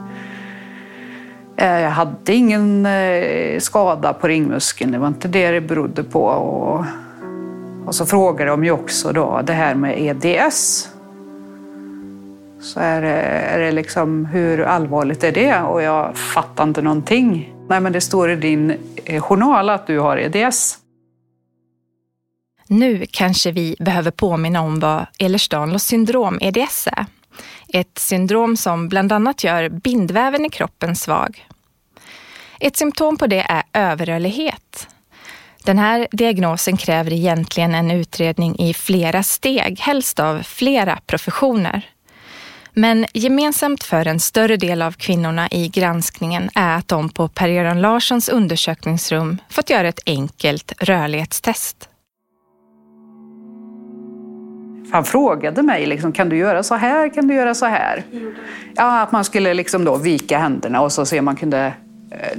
Eh, 1.56 1.80
jag 1.80 1.90
hade 1.90 2.34
ingen 2.34 2.86
eh, 2.86 3.58
skada 3.58 4.12
på 4.12 4.28
ringmuskeln, 4.28 4.92
det 4.92 4.98
var 4.98 5.08
inte 5.08 5.28
det 5.28 5.50
det 5.50 5.60
berodde 5.60 6.04
på. 6.04 6.22
Och, 6.22 6.84
och 7.86 7.94
så 7.94 8.06
frågar 8.06 8.46
de 8.46 8.64
ju 8.64 8.70
också 8.70 9.12
då 9.12 9.40
det 9.44 9.52
här 9.52 9.74
med 9.74 10.00
EDS. 10.00 10.88
Så 12.60 12.80
är 12.80 13.02
det, 13.02 13.20
är 13.22 13.58
det 13.58 13.72
liksom, 13.72 14.26
hur 14.26 14.60
allvarligt 14.60 15.24
är 15.24 15.32
det? 15.32 15.60
Och 15.60 15.82
jag 15.82 16.16
fattar 16.16 16.64
inte 16.64 16.82
någonting. 16.82 17.54
Nej, 17.68 17.80
men 17.80 17.92
det 17.92 18.00
står 18.00 18.30
i 18.30 18.36
din 18.36 18.76
eh, 19.04 19.22
journal 19.22 19.70
att 19.70 19.86
du 19.86 19.98
har 19.98 20.16
EDS. 20.16 20.78
Nu 22.66 23.06
kanske 23.10 23.52
vi 23.52 23.76
behöver 23.78 24.10
påminna 24.10 24.60
om 24.60 24.80
vad 24.80 25.06
Ehlers-Danlos 25.18 25.84
syndrom, 25.84 26.38
EDS, 26.40 26.88
är. 26.92 27.06
Ett 27.68 27.98
syndrom 27.98 28.56
som 28.56 28.88
bland 28.88 29.12
annat 29.12 29.44
gör 29.44 29.68
bindväven 29.68 30.44
i 30.44 30.48
kroppen 30.48 30.96
svag. 30.96 31.46
Ett 32.60 32.76
symptom 32.76 33.16
på 33.16 33.26
det 33.26 33.46
är 33.48 33.62
överrörlighet. 33.72 34.88
Den 35.64 35.78
här 35.78 36.06
diagnosen 36.10 36.76
kräver 36.76 37.12
egentligen 37.12 37.74
en 37.74 37.90
utredning 37.90 38.58
i 38.58 38.74
flera 38.74 39.22
steg, 39.22 39.80
helst 39.80 40.20
av 40.20 40.42
flera 40.42 40.98
professioner. 41.06 41.86
Men 42.74 43.06
gemensamt 43.14 43.84
för 43.84 44.06
en 44.06 44.20
större 44.20 44.56
del 44.56 44.82
av 44.82 44.92
kvinnorna 44.92 45.48
i 45.50 45.68
granskningen 45.68 46.50
är 46.54 46.76
att 46.76 46.88
de 46.88 47.08
på 47.08 47.28
Per-Göran 47.28 47.80
Larssons 47.80 48.28
undersökningsrum 48.28 49.38
fått 49.48 49.70
göra 49.70 49.88
ett 49.88 50.00
enkelt 50.06 50.72
rörlighetstest. 50.80 51.88
Han 54.92 55.04
frågade 55.04 55.62
mig, 55.62 55.86
liksom, 55.86 56.12
kan 56.12 56.28
du 56.28 56.36
göra 56.36 56.62
så 56.62 56.74
här, 56.74 57.14
kan 57.14 57.28
du 57.28 57.34
göra 57.34 57.54
så 57.54 57.66
här? 57.66 58.04
Ja, 58.74 59.00
att 59.00 59.12
man 59.12 59.24
skulle 59.24 59.54
liksom 59.54 59.84
då 59.84 59.96
vika 59.96 60.38
händerna 60.38 60.80
och 60.80 60.92
så 60.92 61.06
se 61.06 61.18
om 61.18 61.24
man 61.24 61.36
kunde 61.36 61.72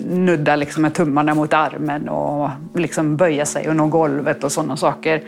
nudda 0.06 0.56
liksom 0.56 0.82
med 0.82 0.94
tummarna 0.94 1.36
mot 1.36 1.54
armen 1.54 2.10
och 2.10 2.50
liksom 2.76 3.18
böja 3.18 3.46
sig 3.46 3.70
och 3.70 3.76
nå 3.76 3.88
golvet 3.88 4.44
och 4.44 4.52
sådana 4.52 4.78
saker. 4.78 5.22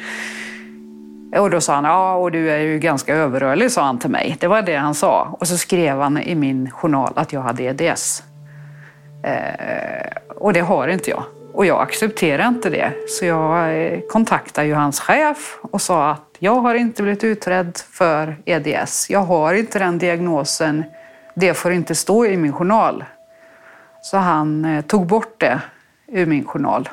Och 1.40 1.50
då 1.50 1.62
sa 1.62 1.76
han, 1.76 1.84
ja, 1.84 2.16
och 2.16 2.32
du 2.32 2.52
är 2.52 2.60
ju 2.60 2.80
ganska 2.80 3.16
överrörlig, 3.16 3.72
sa 3.72 3.84
han 3.84 4.00
till 4.00 4.10
mig. 4.10 4.38
Det 4.40 4.48
var 4.48 4.62
det 4.62 4.76
han 4.76 4.96
sa. 4.96 5.36
Och 5.40 5.48
så 5.48 5.58
skrev 5.58 6.00
han 6.00 6.18
i 6.18 6.36
min 6.36 6.72
journal 6.72 7.14
att 7.16 7.34
jag 7.34 7.42
hade 7.42 7.64
EDS. 7.64 8.24
Eh, 9.24 10.18
och 10.36 10.54
det 10.54 10.60
har 10.60 10.88
inte 10.88 11.10
jag. 11.10 11.24
Och 11.54 11.66
jag 11.66 11.82
accepterar 11.82 12.48
inte 12.48 12.70
det. 12.70 12.92
Så 13.08 13.26
jag 13.26 13.84
eh, 13.86 14.00
kontaktade 14.10 14.68
ju 14.68 14.74
hans 14.74 15.00
chef 15.00 15.58
och 15.62 15.82
sa 15.82 16.10
att 16.10 16.36
jag 16.40 16.56
har 16.56 16.76
inte 16.76 17.04
blivit 17.04 17.24
utredd 17.24 17.78
för 17.92 18.38
EDS. 18.46 19.10
Jag 19.10 19.20
har 19.20 19.54
inte 19.54 19.80
den 19.80 19.98
diagnosen. 19.98 20.84
Det 21.34 21.54
får 21.54 21.72
inte 21.72 21.96
stå 21.96 22.26
i 22.26 22.38
min 22.38 22.54
journal. 22.54 23.04
Så 24.06 24.18
han 24.18 24.66
eh, 24.66 24.86
tog 24.86 25.08
bort 25.08 25.40
det 25.40 25.62
ur 26.08 26.26
min 26.26 26.46
journal. 26.46 26.90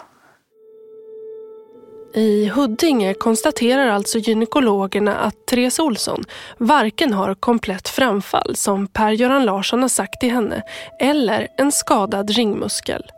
I 2.14 2.46
Huddinge 2.46 3.14
konstaterar 3.14 3.88
alltså 3.88 4.18
gynekologerna 4.18 5.16
att 5.16 5.46
Therese 5.46 5.78
Olsson 5.78 6.24
varken 6.58 7.12
har 7.12 7.34
komplett 7.34 7.88
framfall 7.88 8.56
som 8.56 8.86
Per-Göran 8.86 9.44
Larsson 9.44 9.82
har 9.82 9.88
sagt 9.88 10.20
till 10.20 10.30
henne 10.30 10.62
eller 11.00 11.48
en 11.56 11.72
skadad 11.72 12.30
ringmuskel. 12.30 13.10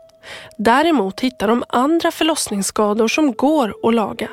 Däremot 0.59 1.21
hittar 1.21 1.49
de 1.49 1.65
andra 1.69 2.11
förlossningsskador 2.11 3.09
som 3.09 3.33
går 3.33 3.75
att 3.83 3.95
laga. 3.95 4.29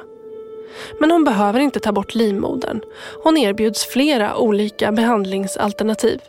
Men 1.00 1.12
hon 1.12 1.24
behöver 1.24 1.60
inte 1.60 1.80
ta 1.80 1.92
bort 1.92 2.16
livmodern. 2.16 2.82
Hon 3.24 3.38
erbjuds 3.38 3.86
flera 3.86 4.38
olika 4.38 4.92
behandlingsalternativ. 4.92 6.20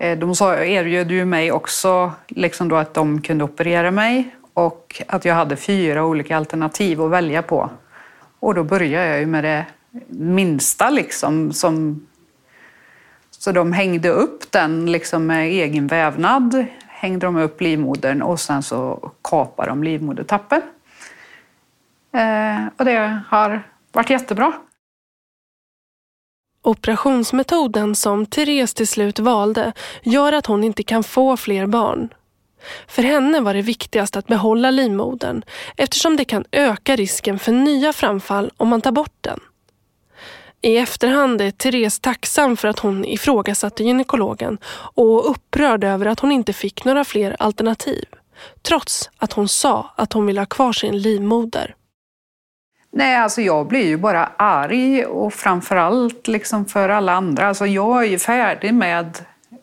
Eh, 0.00 0.18
de 0.18 0.34
de 0.34 0.64
erbjöd 0.64 1.10
ju 1.10 1.24
mig 1.24 1.52
också 1.52 2.12
liksom 2.28 2.68
då 2.68 2.76
att 2.76 2.94
de 2.94 3.22
kunde 3.22 3.44
operera 3.44 3.90
mig 3.90 4.34
och 4.54 5.02
att 5.08 5.24
jag 5.24 5.34
hade 5.34 5.56
fyra 5.56 6.04
olika 6.04 6.36
alternativ 6.36 7.02
att 7.02 7.10
välja 7.10 7.42
på. 7.42 7.70
Och 8.40 8.54
då 8.54 8.64
började 8.64 9.06
jag 9.06 9.20
ju 9.20 9.26
med 9.26 9.44
det 9.44 9.66
minsta 10.08 10.90
liksom. 10.90 11.52
Som... 11.52 12.06
Så 13.30 13.52
de 13.52 13.72
hängde 13.72 14.08
upp 14.08 14.52
den 14.52 14.92
liksom 14.92 15.26
med 15.26 15.46
egen 15.46 15.86
vävnad, 15.86 16.64
hängde 16.86 17.26
de 17.26 17.36
upp 17.36 17.60
livmodern 17.60 18.22
och 18.22 18.40
sen 18.40 18.62
så 18.62 19.10
kapade 19.22 19.68
de 19.68 19.82
livmodertappen. 19.82 20.62
Eh, 22.12 22.66
och 22.76 22.84
det 22.84 23.22
har 23.28 23.62
varit 23.92 24.10
jättebra. 24.10 24.52
Operationsmetoden 26.68 27.94
som 27.94 28.26
Therese 28.26 28.74
till 28.74 28.88
slut 28.88 29.18
valde 29.18 29.72
gör 30.02 30.32
att 30.32 30.46
hon 30.46 30.64
inte 30.64 30.82
kan 30.82 31.04
få 31.04 31.36
fler 31.36 31.66
barn. 31.66 32.08
För 32.88 33.02
henne 33.02 33.40
var 33.40 33.54
det 33.54 33.62
viktigast 33.62 34.16
att 34.16 34.26
behålla 34.26 34.70
livmodern 34.70 35.42
eftersom 35.76 36.16
det 36.16 36.24
kan 36.24 36.44
öka 36.52 36.96
risken 36.96 37.38
för 37.38 37.52
nya 37.52 37.92
framfall 37.92 38.50
om 38.56 38.68
man 38.68 38.80
tar 38.80 38.92
bort 38.92 39.16
den. 39.20 39.40
I 40.60 40.76
efterhand 40.76 41.40
är 41.40 41.50
Therese 41.50 42.00
tacksam 42.00 42.56
för 42.56 42.68
att 42.68 42.78
hon 42.78 43.04
ifrågasatte 43.04 43.84
gynekologen 43.84 44.58
och 44.94 45.30
upprörd 45.30 45.84
över 45.84 46.06
att 46.06 46.20
hon 46.20 46.32
inte 46.32 46.52
fick 46.52 46.84
några 46.84 47.04
fler 47.04 47.36
alternativ. 47.38 48.04
Trots 48.62 49.10
att 49.16 49.32
hon 49.32 49.48
sa 49.48 49.94
att 49.96 50.12
hon 50.12 50.26
ville 50.26 50.40
ha 50.40 50.46
kvar 50.46 50.72
sin 50.72 50.98
livmoder. 50.98 51.74
Nej, 52.90 53.16
alltså 53.16 53.42
jag 53.42 53.66
blir 53.66 53.86
ju 53.86 53.96
bara 53.96 54.26
arg 54.36 55.04
och 55.04 55.34
framförallt 55.34 56.28
liksom 56.28 56.64
för 56.64 56.88
alla 56.88 57.12
andra. 57.12 57.48
Alltså 57.48 57.66
jag 57.66 58.04
är 58.04 58.08
ju 58.08 58.18
färdig 58.18 58.74
med 58.74 59.18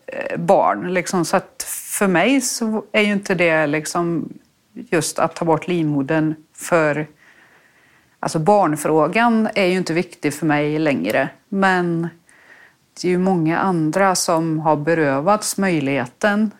eh, 0.08 0.38
barn. 0.38 0.94
Liksom, 0.94 1.25
så 1.25 1.38
att 1.38 1.65
för 1.67 2.08
mig 2.08 2.41
så 2.41 2.84
är 2.91 3.01
ju 3.01 3.12
inte 3.12 3.36
det 3.36 3.67
liksom 3.67 4.29
just 4.74 5.20
att 5.20 5.36
ta 5.36 5.46
bort 5.46 5.67
livmodern 5.67 6.36
för... 6.53 7.08
Alltså 8.20 8.39
barnfrågan 8.39 9.50
är 9.55 9.65
ju 9.65 9.77
inte 9.77 9.94
viktig 9.94 10.34
för 10.34 10.46
mig 10.46 10.79
längre. 10.79 11.29
Men 11.50 12.10
det 13.01 13.08
är 13.08 13.12
ju 13.12 13.17
många 13.17 13.60
andra 13.60 14.15
som 14.15 14.60
har 14.60 14.75
berövats 14.75 15.58
möjligheten. 15.58 16.51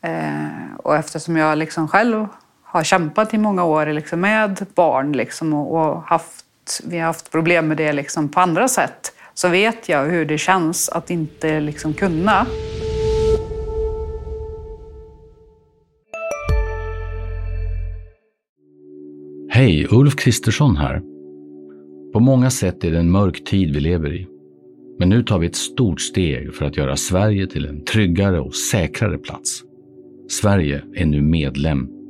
Eh, 0.00 0.74
och 0.76 0.96
eftersom 0.96 1.36
jag 1.36 1.58
liksom 1.58 1.88
själv 1.88 2.26
har 2.72 2.84
kämpat 2.84 3.34
i 3.34 3.38
många 3.38 3.64
år 3.64 3.86
liksom 3.86 4.20
med 4.20 4.66
barn 4.74 5.12
liksom, 5.12 5.54
och, 5.54 6.02
haft, 6.02 6.44
vi 6.84 6.98
har 6.98 7.06
haft 7.06 7.32
problem 7.32 7.68
med 7.68 7.76
det 7.76 7.92
liksom 7.92 8.28
på 8.28 8.40
andra 8.40 8.68
sätt 8.68 9.12
så 9.34 9.48
vet 9.48 9.88
jag 9.88 10.04
hur 10.04 10.24
det 10.24 10.38
känns 10.38 10.88
att 10.88 11.10
inte 11.10 11.60
liksom 11.60 11.94
kunna. 11.94 12.46
Hej, 19.50 19.86
Ulf 19.90 20.16
Kristersson 20.16 20.76
här. 20.76 21.02
På 22.12 22.20
många 22.20 22.50
sätt 22.50 22.84
är 22.84 22.90
det 22.90 22.98
en 22.98 23.10
mörk 23.10 23.44
tid 23.44 23.74
vi 23.74 23.80
lever 23.80 24.14
i. 24.14 24.26
Men 24.98 25.08
nu 25.08 25.22
tar 25.22 25.38
vi 25.38 25.46
ett 25.46 25.56
stort 25.56 26.00
steg 26.00 26.54
för 26.54 26.64
att 26.64 26.76
göra 26.76 26.96
Sverige 26.96 27.46
till 27.46 27.66
en 27.66 27.84
tryggare 27.84 28.40
och 28.40 28.54
säkrare 28.54 29.18
plats. 29.18 29.62
Sverige 30.28 30.82
är 30.94 31.06
nu 31.06 31.22
medlem 31.22 32.01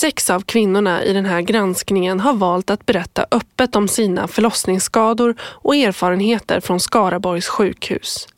Sex 0.00 0.30
av 0.30 0.40
kvinnorna 0.40 1.04
i 1.04 1.12
den 1.12 1.26
här 1.26 1.40
granskningen 1.40 2.20
har 2.20 2.34
valt 2.34 2.70
att 2.70 2.86
berätta 2.86 3.26
öppet 3.30 3.76
om 3.76 3.88
sina 3.88 4.28
förlossningsskador 4.28 5.34
och 5.42 5.76
erfarenheter 5.76 6.60
från 6.60 6.80
Skaraborgs 6.80 7.48
sjukhus. 7.48 8.28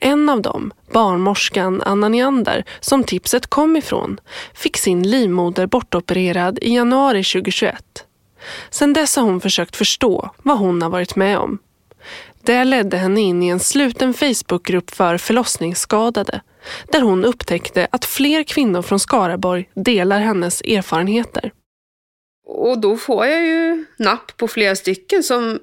En 0.00 0.28
av 0.28 0.42
dem, 0.42 0.72
barnmorskan 0.92 1.82
Anna 1.82 2.08
Neander, 2.08 2.64
som 2.80 3.04
tipset 3.04 3.46
kom 3.46 3.76
ifrån, 3.76 4.20
fick 4.54 4.76
sin 4.76 5.10
livmoder 5.10 5.66
bortopererad 5.66 6.58
i 6.62 6.74
januari 6.74 7.24
2021. 7.24 7.84
Sedan 8.70 8.92
dess 8.92 9.16
har 9.16 9.22
hon 9.22 9.40
försökt 9.40 9.76
förstå 9.76 10.30
vad 10.42 10.58
hon 10.58 10.82
har 10.82 10.90
varit 10.90 11.16
med 11.16 11.38
om. 11.38 11.58
Det 12.46 12.64
ledde 12.64 12.96
henne 12.96 13.20
in 13.20 13.42
i 13.42 13.48
en 13.48 13.60
sluten 13.60 14.14
Facebookgrupp 14.14 14.90
för 14.90 15.18
förlossningsskadade 15.18 16.40
där 16.92 17.00
hon 17.00 17.24
upptäckte 17.24 17.88
att 17.92 18.04
fler 18.04 18.42
kvinnor 18.42 18.82
från 18.82 19.00
Skaraborg 19.00 19.70
delar 19.74 20.18
hennes 20.20 20.60
erfarenheter. 20.60 21.52
Och 22.46 22.80
då 22.80 22.96
får 22.96 23.26
jag 23.26 23.46
ju 23.46 23.84
napp 23.98 24.36
på 24.36 24.48
flera 24.48 24.76
stycken 24.76 25.22
som 25.22 25.58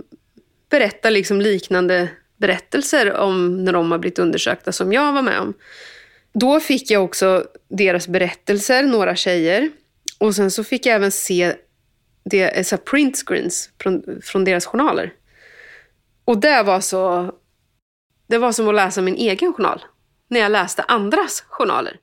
berättar 0.70 1.12
liksom 1.12 1.42
liknande 1.42 2.10
berättelser 2.38 3.14
om 3.14 3.66
när 3.66 3.74
de 3.74 3.92
har 3.92 4.00
blivit 4.00 4.20
undersökta 4.20 4.72
som 4.72 4.94
jag 4.94 5.14
var 5.14 5.22
med 5.22 5.40
om. 5.40 5.54
Då 6.34 6.60
fick 6.60 6.92
jag 6.92 7.04
också 7.04 7.46
deras 7.70 8.08
berättelser, 8.08 8.84
några 8.84 9.16
tjejer. 9.16 9.70
Och 10.18 10.36
sen 10.36 10.52
så 10.52 10.64
fick 10.64 10.86
jag 10.86 10.96
även 10.96 11.12
se 11.12 11.54
det, 12.26 12.68
så 12.68 12.78
printscreens 12.78 13.70
från, 13.82 14.04
från 14.24 14.46
deras 14.46 14.66
journaler. 14.66 15.14
Och 16.26 16.38
det 16.38 16.64
var 16.64 16.80
så... 16.80 17.32
Det 18.28 18.38
var 18.38 18.52
som 18.52 18.68
att 18.68 18.76
läsa 18.76 19.02
min 19.02 19.16
egen 19.16 19.54
journal 19.54 19.86
när 20.28 20.40
jag 20.40 20.52
läste 20.52 20.84
andras 20.84 21.44
journaler. 21.50 22.00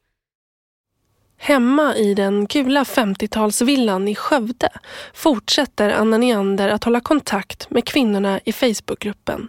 Hemma 1.37 1.97
i 1.97 2.15
den 2.15 2.47
gula 2.47 2.83
50-talsvillan 2.83 4.09
i 4.09 4.15
Skövde 4.15 4.69
fortsätter 5.15 5.91
Anna 5.91 6.19
Neander 6.19 6.69
att 6.69 6.85
hålla 6.85 7.01
kontakt 7.01 7.71
med 7.71 7.85
kvinnorna 7.85 8.41
i 8.45 8.53
Facebookgruppen. 8.53 9.49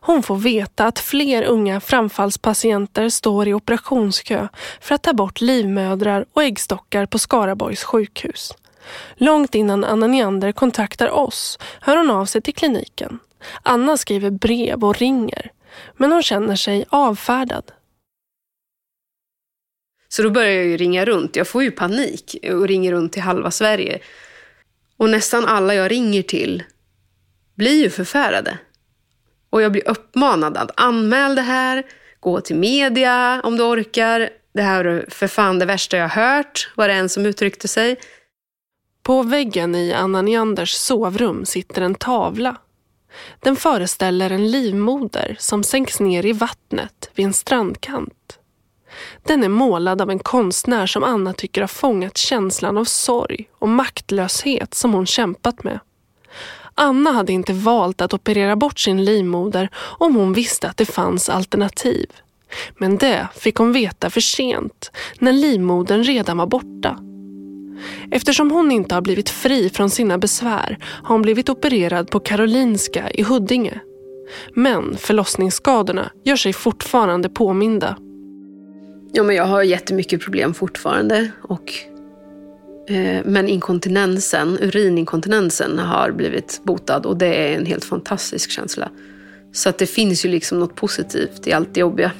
Hon 0.00 0.22
får 0.22 0.36
veta 0.36 0.86
att 0.86 0.98
fler 0.98 1.42
unga 1.42 1.80
framfallspatienter 1.80 3.08
står 3.08 3.48
i 3.48 3.54
operationskö 3.54 4.48
för 4.80 4.94
att 4.94 5.02
ta 5.02 5.12
bort 5.12 5.40
livmödrar 5.40 6.24
och 6.32 6.42
äggstockar 6.42 7.06
på 7.06 7.18
Skaraborgs 7.18 7.84
sjukhus. 7.84 8.52
Långt 9.14 9.54
innan 9.54 9.84
Anna 9.84 10.06
Neander 10.06 10.52
kontaktar 10.52 11.08
oss 11.08 11.58
hör 11.80 11.96
hon 11.96 12.10
av 12.10 12.26
sig 12.26 12.42
till 12.42 12.54
kliniken. 12.54 13.18
Anna 13.62 13.96
skriver 13.96 14.30
brev 14.30 14.84
och 14.84 14.98
ringer, 14.98 15.52
men 15.96 16.12
hon 16.12 16.22
känner 16.22 16.56
sig 16.56 16.84
avfärdad. 16.88 17.72
Så 20.08 20.22
då 20.22 20.30
börjar 20.30 20.52
jag 20.52 20.66
ju 20.66 20.76
ringa 20.76 21.04
runt. 21.04 21.36
Jag 21.36 21.48
får 21.48 21.62
ju 21.62 21.70
panik 21.70 22.36
och 22.52 22.68
ringer 22.68 22.92
runt 22.92 23.12
till 23.12 23.22
halva 23.22 23.50
Sverige. 23.50 24.00
Och 24.96 25.10
nästan 25.10 25.46
alla 25.46 25.74
jag 25.74 25.90
ringer 25.90 26.22
till 26.22 26.62
blir 27.54 27.82
ju 27.82 27.90
förfärade. 27.90 28.58
Och 29.50 29.62
jag 29.62 29.72
blir 29.72 29.88
uppmanad 29.88 30.56
att 30.56 30.80
anmäla 30.80 31.34
det 31.34 31.40
här, 31.40 31.86
gå 32.20 32.40
till 32.40 32.56
media 32.56 33.40
om 33.44 33.56
du 33.56 33.62
orkar. 33.62 34.30
Det 34.54 34.62
här 34.62 34.84
är 34.84 35.06
för 35.08 35.26
fan 35.26 35.58
det 35.58 35.66
värsta 35.66 35.96
jag 35.96 36.08
hört, 36.08 36.72
var 36.76 36.88
det 36.88 36.94
en 36.94 37.08
som 37.08 37.26
uttryckte 37.26 37.68
sig. 37.68 37.96
På 39.02 39.22
väggen 39.22 39.74
i 39.74 39.92
Anna 39.92 40.22
Neanders 40.22 40.72
sovrum 40.72 41.44
sitter 41.44 41.82
en 41.82 41.94
tavla. 41.94 42.56
Den 43.40 43.56
föreställer 43.56 44.30
en 44.30 44.50
livmoder 44.50 45.36
som 45.38 45.62
sänks 45.62 46.00
ner 46.00 46.26
i 46.26 46.32
vattnet 46.32 47.10
vid 47.14 47.26
en 47.26 47.32
strandkant. 47.32 48.38
Den 49.22 49.44
är 49.44 49.48
målad 49.48 50.02
av 50.02 50.10
en 50.10 50.18
konstnär 50.18 50.86
som 50.86 51.04
Anna 51.04 51.32
tycker 51.32 51.60
har 51.60 51.68
fångat 51.68 52.16
känslan 52.16 52.78
av 52.78 52.84
sorg 52.84 53.48
och 53.58 53.68
maktlöshet 53.68 54.74
som 54.74 54.92
hon 54.92 55.06
kämpat 55.06 55.64
med. 55.64 55.80
Anna 56.74 57.12
hade 57.12 57.32
inte 57.32 57.52
valt 57.52 58.00
att 58.00 58.14
operera 58.14 58.56
bort 58.56 58.78
sin 58.78 59.04
livmoder 59.04 59.68
om 59.76 60.14
hon 60.14 60.32
visste 60.32 60.68
att 60.68 60.76
det 60.76 60.86
fanns 60.86 61.28
alternativ. 61.28 62.06
Men 62.78 62.96
det 62.96 63.28
fick 63.34 63.56
hon 63.56 63.72
veta 63.72 64.10
för 64.10 64.20
sent, 64.20 64.90
när 65.18 65.32
livmodern 65.32 66.04
redan 66.04 66.38
var 66.38 66.46
borta. 66.46 67.09
Eftersom 68.10 68.50
hon 68.50 68.72
inte 68.72 68.94
har 68.94 69.02
blivit 69.02 69.30
fri 69.30 69.70
från 69.70 69.90
sina 69.90 70.18
besvär 70.18 70.78
har 70.82 71.14
hon 71.14 71.22
blivit 71.22 71.48
opererad 71.48 72.10
på 72.10 72.20
Karolinska 72.20 73.10
i 73.10 73.22
Huddinge. 73.22 73.80
Men 74.54 74.96
förlossningsskadorna 74.96 76.10
gör 76.24 76.36
sig 76.36 76.52
fortfarande 76.52 77.28
påminda. 77.28 77.96
Ja, 79.12 79.22
men 79.22 79.36
jag 79.36 79.44
har 79.44 79.62
jättemycket 79.62 80.20
problem 80.20 80.54
fortfarande. 80.54 81.30
Och, 81.42 81.72
eh, 82.88 83.20
men 83.24 83.48
inkontinensen, 83.48 84.58
urininkontinensen 84.60 85.78
har 85.78 86.10
blivit 86.10 86.60
botad 86.64 87.06
och 87.06 87.16
det 87.16 87.34
är 87.34 87.56
en 87.56 87.66
helt 87.66 87.84
fantastisk 87.84 88.50
känsla. 88.50 88.90
Så 89.52 89.68
att 89.68 89.78
det 89.78 89.86
finns 89.86 90.24
ju 90.24 90.28
liksom 90.28 90.58
något 90.58 90.74
positivt 90.74 91.46
i 91.46 91.52
allt 91.52 91.74
det 91.74 91.80
jobbiga. 91.80 92.12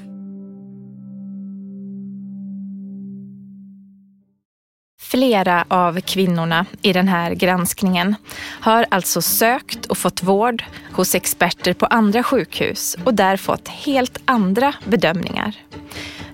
Flera 5.21 5.65
av 5.69 6.00
kvinnorna 6.00 6.67
i 6.83 6.93
den 6.93 7.09
här 7.09 7.35
granskningen 7.35 8.15
har 8.61 8.87
alltså 8.91 9.23
sökt 9.23 9.87
och 9.87 9.99
fått 9.99 10.23
vård 10.23 10.65
hos 10.93 11.15
experter 11.15 11.75
på 11.75 11.87
andra 11.87 12.23
sjukhus 12.23 12.97
och 13.05 13.15
där 13.15 13.37
fått 13.37 13.69
helt 13.69 14.19
andra 14.25 14.75
bedömningar. 14.85 15.55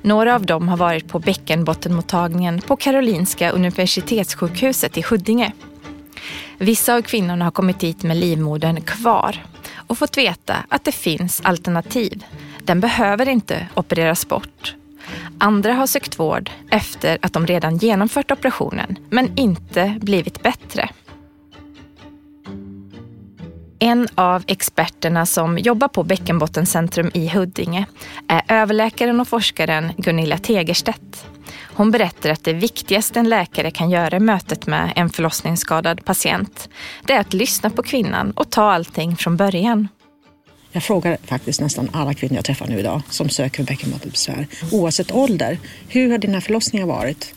Några 0.02 0.35
av 0.35 0.47
dem 0.47 0.69
har 0.69 0.76
varit 0.76 1.09
på 1.09 1.19
bäckenbottenmottagningen 1.19 2.61
på 2.61 2.76
Karolinska 2.76 3.50
Universitetssjukhuset 3.50 4.99
i 4.99 5.02
Huddinge. 5.02 5.52
Vissa 6.59 6.95
av 6.95 7.02
kvinnorna 7.02 7.45
har 7.45 7.52
kommit 7.52 7.80
dit 7.80 8.02
med 8.02 8.17
livmodern 8.17 8.80
kvar 8.80 9.45
och 9.87 9.99
fått 9.99 10.19
veta 10.19 10.56
att 10.69 10.84
det 10.84 10.93
finns 10.93 11.41
alternativ. 11.45 12.25
Den 12.58 12.80
behöver 12.80 13.28
inte 13.28 13.67
opereras 13.75 14.28
bort. 14.28 14.75
Andra 15.38 15.72
har 15.72 15.86
sökt 15.86 16.18
vård 16.18 16.50
efter 16.70 17.18
att 17.22 17.32
de 17.32 17.46
redan 17.46 17.76
genomfört 17.76 18.30
operationen 18.30 18.99
men 19.10 19.38
inte 19.38 19.99
blivit 20.00 20.42
bättre. 20.42 20.88
En 23.78 24.08
av 24.14 24.44
experterna 24.46 25.26
som 25.26 25.58
jobbar 25.58 25.88
på 25.88 26.02
Bäckenbottencentrum 26.02 27.10
i 27.14 27.28
Huddinge 27.28 27.86
är 28.28 28.42
överläkaren 28.49 29.20
och 29.20 29.28
forskaren 29.28 29.92
Gunilla 29.96 30.38
Tegerstedt. 30.38 31.26
Hon 31.75 31.90
berättar 31.90 32.30
att 32.30 32.44
det 32.44 32.52
viktigaste 32.52 33.20
en 33.20 33.28
läkare 33.28 33.70
kan 33.70 33.90
göra 33.90 34.16
i 34.16 34.20
mötet 34.20 34.66
med 34.66 34.92
en 34.96 35.10
förlossningsskadad 35.10 36.04
patient, 36.04 36.68
det 37.04 37.12
är 37.12 37.20
att 37.20 37.34
lyssna 37.34 37.70
på 37.70 37.82
kvinnan 37.82 38.30
och 38.30 38.50
ta 38.50 38.72
allting 38.72 39.16
från 39.16 39.36
början. 39.36 39.88
Jag 40.76 40.82
frågar 40.82 41.19
faktiskt 41.25 41.60
nästan 41.60 41.91
alla 41.93 42.15
kvinnor 42.15 42.36
jag 42.36 42.45
träffar 42.45 42.67
nu 42.67 42.78
idag 42.78 43.02
som 43.10 43.28
söker 43.28 43.62
bäckenbottenbesvär, 43.62 44.47
oavsett 44.73 45.12
ålder. 45.12 45.58
Hur 45.89 46.10
har 46.10 46.19
dina 46.19 46.41
förlossningar 46.41 46.86
varit? 46.86 47.34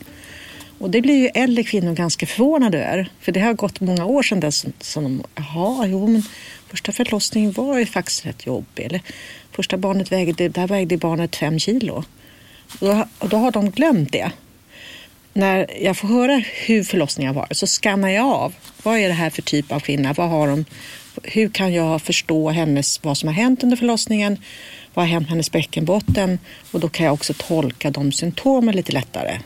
Och 0.78 0.90
det 0.90 1.00
blir 1.00 1.16
ju 1.16 1.26
äldre 1.26 1.64
kvinnor 1.64 1.94
ganska 1.94 2.26
förvånade 2.26 2.84
över. 2.84 3.12
För 3.20 3.32
det 3.32 3.40
har 3.40 3.54
gått 3.54 3.80
många 3.80 4.04
år 4.04 4.22
sedan 4.22 4.40
dess 4.40 4.66
som 4.80 5.04
de, 5.04 5.22
jaha, 5.34 5.86
jo 5.86 6.06
men 6.06 6.22
första 6.68 6.92
förlossningen 6.92 7.52
var 7.52 7.78
ju 7.78 7.86
faktiskt 7.86 8.26
rätt 8.26 8.46
jobbig. 8.46 8.84
Eller 8.84 9.00
första 9.52 9.76
barnet 9.76 10.12
vägde, 10.12 10.48
där 10.48 10.66
vägde 10.66 10.96
barnet 10.96 11.36
fem 11.36 11.58
kilo. 11.58 12.04
Och 12.80 12.86
då, 12.86 13.06
och 13.18 13.28
då 13.28 13.36
har 13.36 13.50
de 13.50 13.70
glömt 13.70 14.12
det. 14.12 14.32
När 15.32 15.84
jag 15.84 15.96
får 15.96 16.08
höra 16.08 16.42
hur 16.66 16.84
förlossningen 16.84 17.34
har 17.34 17.42
varit 17.42 17.56
så 17.56 17.66
skannar 17.66 18.08
jag 18.08 18.26
av. 18.26 18.54
Vad 18.82 18.98
är 18.98 19.08
det 19.08 19.14
här 19.14 19.30
för 19.30 19.42
typ 19.42 19.72
av 19.72 19.80
kvinna? 19.80 20.12
Vad 20.12 20.28
har 20.28 20.48
de, 20.48 20.64
hur 21.22 21.48
kan 21.48 21.72
jag 21.72 22.02
förstå 22.02 22.50
hennes, 22.50 23.04
vad 23.04 23.18
som 23.18 23.26
har 23.26 23.34
hänt 23.34 23.62
under 23.62 23.76
förlossningen? 23.76 24.38
Vad 24.94 25.04
har 25.04 25.10
hänt 25.10 25.22
med 25.22 25.30
hennes 25.30 25.52
bäckenbotten? 25.52 26.38
Och 26.72 26.80
då 26.80 26.88
kan 26.88 27.06
jag 27.06 27.12
också 27.12 27.34
tolka 27.36 27.90
de 27.90 28.12
symptomen 28.12 28.76
lite 28.76 28.92
lättare. 28.92 29.38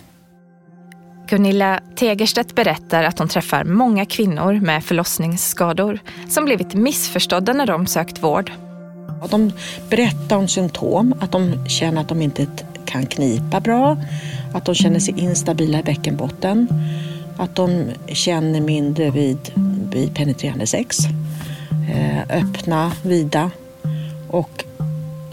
Gunilla 1.29 1.81
Tegerstedt 1.97 2.55
berättar 2.55 3.05
att 3.05 3.19
hon 3.19 3.29
träffar 3.29 3.65
många 3.65 4.07
kvinnor 4.07 4.61
med 4.61 4.85
förlossningsskador 4.85 5.99
som 6.29 6.45
blivit 6.45 6.75
missförstådda 6.75 7.53
när 7.53 7.67
de 7.67 7.87
sökt 7.87 8.23
vård. 8.23 8.53
De 9.31 9.53
berättar 9.91 10.37
om 10.37 10.49
symptom, 10.49 11.15
att 11.21 11.33
de 11.33 11.69
känner 11.69 12.01
att 12.01 12.09
de 12.09 12.23
inte 12.23 12.47
kan 12.85 13.07
knipa 13.07 13.61
bra, 13.61 13.97
att 14.55 14.65
de 14.65 14.75
känner 14.75 15.01
sig 15.01 15.15
instabila 15.21 15.79
i 15.79 15.83
bäckenbotten, 15.83 16.69
att 17.37 17.57
de 17.57 17.91
känner 18.09 18.61
mindre 18.61 19.11
vid, 19.11 19.39
vid 19.93 20.15
penetrerande 20.15 20.67
sex, 20.67 20.99
Eh, 21.89 22.39
öppna, 22.39 22.93
vida 23.03 23.51
och 24.29 24.65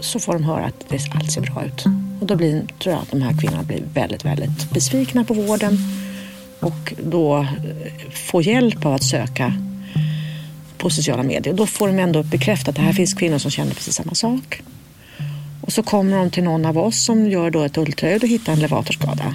så 0.00 0.20
får 0.20 0.32
de 0.32 0.44
höra 0.44 0.64
att 0.64 0.84
det 0.88 1.00
allt 1.14 1.32
ser 1.32 1.40
bra 1.40 1.64
ut. 1.64 1.84
Och 2.20 2.26
då 2.26 2.36
blir, 2.36 2.66
tror 2.78 2.94
jag 2.94 3.02
att 3.02 3.10
de 3.10 3.22
här 3.22 3.32
kvinnorna 3.40 3.62
blir 3.62 3.82
väldigt, 3.94 4.24
väldigt 4.24 4.70
besvikna 4.70 5.24
på 5.24 5.34
vården 5.34 5.78
och 6.60 6.94
då 7.04 7.38
eh, 7.38 7.46
får 8.10 8.42
hjälp 8.42 8.86
av 8.86 8.94
att 8.94 9.04
söka 9.04 9.54
på 10.78 10.90
sociala 10.90 11.22
medier. 11.22 11.54
Då 11.54 11.66
får 11.66 11.88
de 11.88 11.98
ändå 11.98 12.22
bekräftat 12.22 12.68
att 12.68 12.74
det 12.74 12.82
här 12.82 12.92
finns 12.92 13.14
kvinnor 13.14 13.38
som 13.38 13.50
känner 13.50 13.74
precis 13.74 13.94
samma 13.94 14.14
sak. 14.14 14.62
Och 15.60 15.72
så 15.72 15.82
kommer 15.82 16.16
de 16.16 16.30
till 16.30 16.44
någon 16.44 16.64
av 16.64 16.78
oss 16.78 17.04
som 17.04 17.30
gör 17.30 17.50
då 17.50 17.62
ett 17.62 17.78
ultraljud 17.78 18.22
och 18.22 18.28
hittar 18.28 18.52
en 18.52 18.60
levatorskada. 18.60 19.34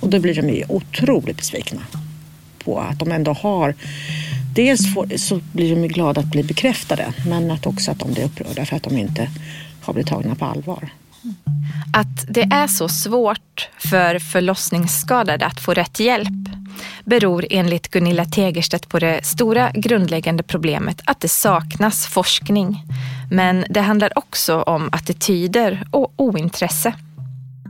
Och 0.00 0.08
då 0.08 0.18
blir 0.18 0.34
de 0.34 0.48
ju 0.48 0.64
otroligt 0.68 1.36
besvikna 1.36 1.80
på 2.64 2.78
att 2.78 2.98
de 2.98 3.12
ändå 3.12 3.32
har 3.32 3.74
Dels 4.54 4.94
får, 4.94 5.16
så 5.16 5.40
blir 5.52 5.76
de 5.76 5.88
glada 5.88 6.20
att 6.20 6.26
bli 6.26 6.42
bekräftade 6.42 7.12
men 7.26 7.50
att 7.50 7.66
också 7.66 7.90
att 7.90 7.98
de 7.98 8.12
blir 8.12 8.24
upprörda 8.24 8.64
för 8.64 8.76
att 8.76 8.82
de 8.82 8.98
inte 8.98 9.30
har 9.82 9.92
blivit 9.92 10.08
tagna 10.08 10.34
på 10.34 10.44
allvar. 10.44 10.90
Att 11.92 12.24
det 12.28 12.42
är 12.42 12.66
så 12.66 12.88
svårt 12.88 13.68
för 13.78 14.18
förlossningsskadade 14.18 15.46
att 15.46 15.60
få 15.60 15.74
rätt 15.74 16.00
hjälp 16.00 16.48
beror 17.04 17.46
enligt 17.50 17.88
Gunilla 17.88 18.24
Tegerstedt 18.24 18.88
på 18.88 18.98
det 18.98 19.20
stora 19.22 19.70
grundläggande 19.70 20.42
problemet 20.42 21.02
att 21.04 21.20
det 21.20 21.28
saknas 21.28 22.06
forskning. 22.06 22.84
Men 23.30 23.64
det 23.70 23.80
handlar 23.80 24.18
också 24.18 24.62
om 24.62 24.88
attityder 24.92 25.86
och 25.90 26.12
ointresse. 26.16 26.94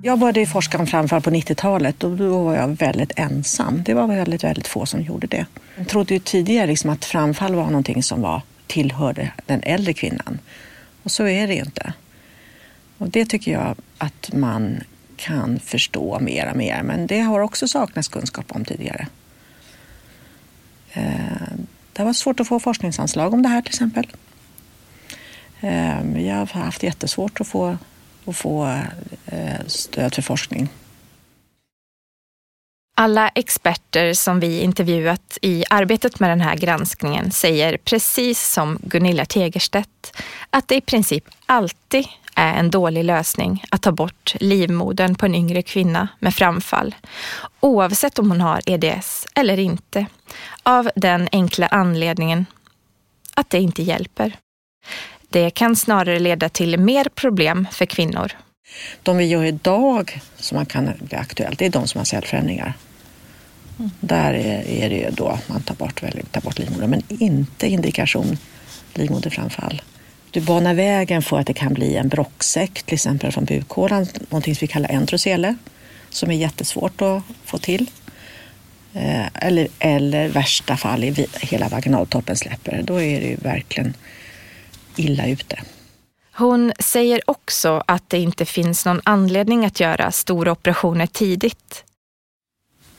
Jag 0.03 0.19
började 0.19 0.47
forska 0.47 0.79
om 0.79 0.87
framfall 0.87 1.23
på 1.23 1.31
90-talet 1.31 2.05
och 2.05 2.17
då 2.17 2.45
var 2.45 2.55
jag 2.55 2.69
väldigt 2.69 3.13
ensam. 3.17 3.83
Det 3.83 3.95
var 3.95 4.07
väldigt, 4.07 4.45
väldigt 4.45 4.67
få 4.67 4.87
som 4.87 5.03
gjorde 5.03 5.27
det. 5.27 5.47
Jag 5.77 5.89
trodde 5.89 6.15
ju 6.15 6.21
tidigare 6.21 6.67
liksom 6.67 6.91
att 6.91 7.05
framfall 7.05 7.55
var 7.55 7.67
någonting 7.67 8.03
som 8.03 8.23
var, 8.23 8.43
tillhörde 8.67 9.33
den 9.47 9.63
äldre 9.63 9.93
kvinnan. 9.93 10.39
Och 11.03 11.11
så 11.11 11.27
är 11.27 11.47
det 11.47 11.55
ju 11.55 11.61
inte. 11.61 11.93
Och 12.99 13.09
det 13.09 13.25
tycker 13.25 13.53
jag 13.53 13.75
att 13.99 14.33
man 14.33 14.81
kan 15.17 15.61
förstå 15.61 16.19
mer 16.21 16.51
och 16.51 16.57
mer, 16.57 16.83
men 16.83 17.07
det 17.07 17.21
har 17.21 17.41
också 17.41 17.69
saknats 17.69 18.09
kunskap 18.09 18.53
om 18.53 18.65
tidigare. 18.65 19.07
Eh, 20.93 21.03
det 21.93 22.05
var 22.05 22.13
svårt 22.13 22.41
att 22.41 22.49
få 22.49 22.61
forskningsanslag 22.61 23.35
om 23.35 23.43
det 23.43 23.49
här 23.49 23.63
till 23.63 23.71
exempel. 23.71 24.07
Eh, 25.61 26.27
jag 26.27 26.37
har 26.37 26.47
haft 26.47 26.83
jättesvårt 26.83 27.41
att 27.41 27.47
få, 27.47 27.79
och 28.31 28.37
få 28.37 28.67
eh, 29.27 29.67
stöd 29.67 30.15
för 30.15 30.23
forskning. 30.23 30.69
Alla 32.97 33.29
experter 33.29 34.13
som 34.13 34.41
vi 34.41 34.61
intervjuat 34.61 35.39
i 35.43 35.65
arbetet 35.71 36.21
med 36.21 36.31
den 36.31 36.41
här 36.41 36.57
granskningen 36.57 37.31
säger 37.31 37.77
precis 37.77 38.53
som 38.53 38.79
Gunilla 38.83 39.25
Tegerstedt 39.25 40.17
att 40.51 40.69
det 40.69 40.75
i 40.75 40.81
princip 40.81 41.25
alltid 41.47 42.07
är 42.35 42.55
en 42.55 42.71
dålig 42.71 43.05
lösning 43.05 43.65
att 43.71 43.83
ta 43.83 43.93
bort 43.93 44.35
livmodern 44.41 45.15
på 45.15 45.27
en 45.27 45.35
yngre 45.35 45.63
kvinna 45.63 46.09
med 46.19 46.35
framfall, 46.35 46.95
oavsett 47.61 48.19
om 48.19 48.31
hon 48.31 48.41
har 48.41 48.61
EDS 48.67 49.27
eller 49.35 49.59
inte, 49.59 50.07
av 50.63 50.91
den 50.97 51.29
enkla 51.33 51.67
anledningen 51.67 52.47
att 53.35 53.51
det 53.51 53.59
inte 53.59 53.83
hjälper. 53.83 54.37
Det 55.33 55.51
kan 55.51 55.77
snarare 55.77 56.19
leda 56.19 56.49
till 56.49 56.79
mer 56.79 57.07
problem 57.15 57.67
för 57.73 57.87
kvinnor. 57.87 58.33
De 59.03 59.17
vi 59.17 59.27
gör 59.27 59.45
idag 59.45 60.21
som 60.37 60.57
man 60.57 60.67
kan 60.67 60.91
bli 61.01 61.17
aktuellt, 61.17 61.59
det 61.59 61.67
är 61.67 61.71
de 61.71 61.89
som 61.89 61.99
har 61.99 62.05
cellförändringar. 62.05 62.75
Mm. 63.79 63.91
Där 64.01 64.35
är, 64.35 64.91
det 64.91 64.97
ju 64.97 65.11
då 65.11 65.29
att 65.29 65.49
man 65.49 65.63
tar 65.63 65.75
bort, 65.75 66.01
tar 66.31 66.41
bort 66.41 66.59
livmodern, 66.59 66.91
men 66.91 67.03
inte 67.09 67.69
indikation 67.69 68.39
livmoderframfall. 68.95 69.83
Du 70.31 70.41
banar 70.41 70.75
vägen 70.75 71.23
för 71.23 71.39
att 71.39 71.47
det 71.47 71.55
kan 71.55 71.75
bli 71.75 71.97
en 71.97 72.09
brocksäck, 72.09 72.83
till 72.83 72.95
exempel 72.95 73.33
från 73.33 73.45
bukhålan, 73.45 74.07
någonting 74.29 74.55
som 74.55 74.61
vi 74.61 74.67
kallar 74.67 74.91
entrocele, 74.91 75.57
som 76.11 76.31
är 76.31 76.35
jättesvårt 76.35 77.03
att 77.03 77.23
få 77.45 77.59
till. 77.59 77.91
Eh, 78.95 79.27
eller, 79.35 79.69
eller 79.79 80.29
värsta 80.29 80.77
fall, 80.77 81.05
i 81.05 81.27
hela 81.41 81.69
vaginaltoppen 81.69 82.37
släpper. 82.37 82.83
Då 82.83 83.01
är 83.01 83.21
det 83.21 83.27
ju 83.27 83.37
verkligen 83.37 83.95
illa 85.01 85.27
ute. 85.27 85.61
Hon 86.33 86.73
säger 86.79 87.31
också 87.31 87.83
att 87.87 88.11
det 88.11 88.19
inte 88.19 88.45
finns 88.47 88.87
någon 88.87 89.01
anledning 89.05 89.65
att 89.65 89.81
göra 89.81 90.11
stora 90.13 90.53
operationer 90.53 91.07
tidigt. 91.07 91.85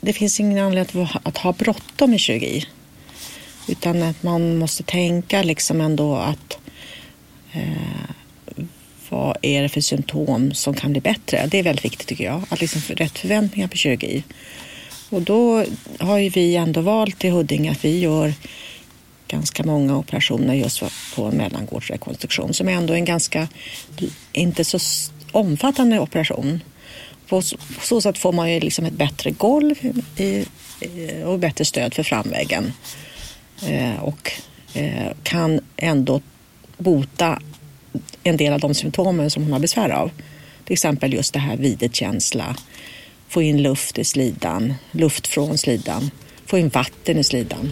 Det 0.01 0.13
finns 0.13 0.39
ingen 0.39 0.65
anledning 0.65 1.07
att 1.23 1.37
ha 1.37 1.53
bråttom 1.53 2.13
i 2.13 2.19
kirurgi. 2.19 2.65
Utan 3.67 4.03
att 4.03 4.23
man 4.23 4.57
måste 4.57 4.83
tänka 4.83 5.43
liksom 5.43 5.81
ändå 5.81 6.15
att 6.15 6.57
eh, 7.51 8.09
vad 9.09 9.37
är 9.41 9.61
det 9.61 9.69
för 9.69 9.81
symptom 9.81 10.53
som 10.53 10.73
kan 10.73 10.91
bli 10.91 11.01
bättre? 11.01 11.47
Det 11.47 11.59
är 11.59 11.63
väldigt 11.63 11.85
viktigt 11.85 12.07
tycker 12.07 12.23
jag. 12.23 12.43
Att 12.49 12.61
liksom 12.61 12.81
få 12.81 12.93
rätt 12.93 13.19
förväntningar 13.19 13.67
på 13.67 13.77
kirurgi. 13.77 14.23
Och 15.09 15.21
då 15.21 15.65
har 15.99 16.17
ju 16.17 16.29
vi 16.29 16.55
ändå 16.55 16.81
valt 16.81 17.23
i 17.23 17.29
Huddinge 17.29 17.71
att 17.71 17.85
vi 17.85 17.99
gör 17.99 18.33
ganska 19.31 19.63
många 19.63 19.97
operationer 19.97 20.53
just 20.53 20.83
på 21.15 21.23
en 21.23 21.37
mellangårdsrekonstruktion 21.37 22.53
som 22.53 22.69
är 22.69 22.71
ändå 22.71 22.93
en 22.93 23.05
ganska, 23.05 23.47
inte 24.31 24.65
så 24.65 24.79
omfattande 25.31 25.99
operation. 25.99 26.63
På 27.27 27.41
så 27.81 28.01
sätt 28.01 28.17
får 28.17 28.31
man 28.31 28.51
ju 28.51 28.59
liksom 28.59 28.85
ett 28.85 28.93
bättre 28.93 29.31
golv 29.31 29.75
i, 30.17 30.45
och 31.25 31.39
bättre 31.39 31.65
stöd 31.65 31.93
för 31.93 32.03
framväggen. 32.03 32.73
Eh, 33.67 34.03
och 34.03 34.31
eh, 34.73 35.11
kan 35.23 35.59
ändå 35.77 36.21
bota 36.77 37.41
en 38.23 38.37
del 38.37 38.53
av 38.53 38.59
de 38.59 38.73
symptomen 38.73 39.31
som 39.31 39.43
hon 39.43 39.53
har 39.53 39.59
besvär 39.59 39.89
av. 39.89 40.11
Till 40.65 40.73
exempel 40.73 41.13
just 41.13 41.33
det 41.33 41.39
här 41.39 41.57
videtkänsla, 41.57 42.55
få 43.27 43.41
in 43.41 43.61
luft 43.61 43.97
i 43.97 44.03
slidan, 44.03 44.73
luft 44.91 45.27
från 45.27 45.57
slidan, 45.57 46.11
få 46.45 46.57
in 46.57 46.69
vatten 46.69 47.17
i 47.17 47.23
slidan. 47.23 47.71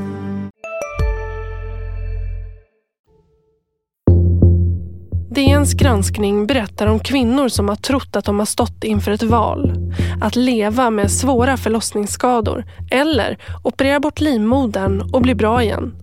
DNs 5.35 5.73
granskning 5.73 6.47
berättar 6.47 6.87
om 6.87 6.99
kvinnor 6.99 7.49
som 7.49 7.69
har 7.69 7.75
trott 7.75 8.15
att 8.15 8.25
de 8.25 8.39
har 8.39 8.45
stått 8.45 8.83
inför 8.83 9.11
ett 9.11 9.23
val. 9.23 9.73
Att 10.21 10.35
leva 10.35 10.89
med 10.89 11.11
svåra 11.11 11.57
förlossningsskador 11.57 12.65
eller 12.91 13.37
operera 13.63 13.99
bort 13.99 14.21
livmodern 14.21 15.01
och 15.13 15.21
bli 15.21 15.35
bra 15.35 15.63
igen. 15.63 15.95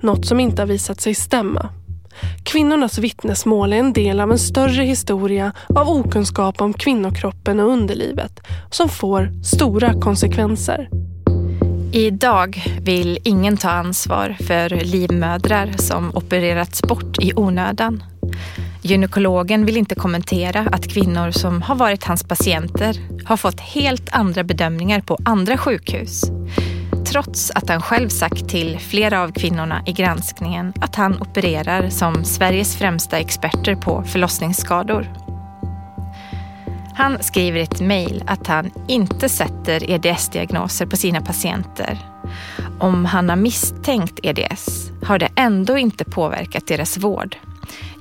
Något 0.00 0.26
som 0.26 0.40
inte 0.40 0.62
har 0.62 0.66
visat 0.66 1.00
sig 1.00 1.14
stämma. 1.14 1.68
Kvinnornas 2.42 2.98
vittnesmål 2.98 3.72
är 3.72 3.76
en 3.76 3.92
del 3.92 4.20
av 4.20 4.32
en 4.32 4.38
större 4.38 4.82
historia 4.82 5.52
av 5.68 5.88
okunskap 5.88 6.60
om 6.60 6.72
kvinnokroppen 6.72 7.60
och 7.60 7.68
underlivet 7.68 8.40
som 8.70 8.88
får 8.88 9.30
stora 9.44 10.00
konsekvenser. 10.00 10.88
Idag 11.92 12.62
vill 12.80 13.18
ingen 13.24 13.56
ta 13.56 13.70
ansvar 13.70 14.36
för 14.40 14.84
livmödrar 14.84 15.72
som 15.76 16.14
opererats 16.14 16.82
bort 16.82 17.18
i 17.18 17.32
onödan. 17.36 18.02
Gynekologen 18.86 19.66
vill 19.66 19.76
inte 19.76 19.94
kommentera 19.94 20.60
att 20.72 20.88
kvinnor 20.88 21.30
som 21.30 21.62
har 21.62 21.74
varit 21.74 22.04
hans 22.04 22.24
patienter 22.24 22.96
har 23.24 23.36
fått 23.36 23.60
helt 23.60 24.08
andra 24.12 24.44
bedömningar 24.44 25.00
på 25.00 25.18
andra 25.24 25.58
sjukhus. 25.58 26.22
Trots 27.06 27.50
att 27.50 27.68
han 27.68 27.82
själv 27.82 28.08
sagt 28.08 28.48
till 28.48 28.78
flera 28.78 29.22
av 29.22 29.32
kvinnorna 29.32 29.82
i 29.86 29.92
granskningen 29.92 30.72
att 30.80 30.94
han 30.94 31.22
opererar 31.22 31.88
som 31.88 32.24
Sveriges 32.24 32.76
främsta 32.76 33.18
experter 33.18 33.74
på 33.74 34.02
förlossningsskador. 34.02 35.12
Han 36.94 37.22
skriver 37.22 37.58
i 37.58 37.62
ett 37.62 37.80
mejl 37.80 38.24
att 38.26 38.46
han 38.46 38.70
inte 38.88 39.28
sätter 39.28 39.90
EDS-diagnoser 39.90 40.86
på 40.86 40.96
sina 40.96 41.20
patienter. 41.20 41.98
Om 42.80 43.04
han 43.04 43.28
har 43.28 43.36
misstänkt 43.36 44.20
EDS 44.22 44.90
har 45.04 45.18
det 45.18 45.28
ändå 45.36 45.78
inte 45.78 46.04
påverkat 46.04 46.66
deras 46.66 46.98
vård. 46.98 47.36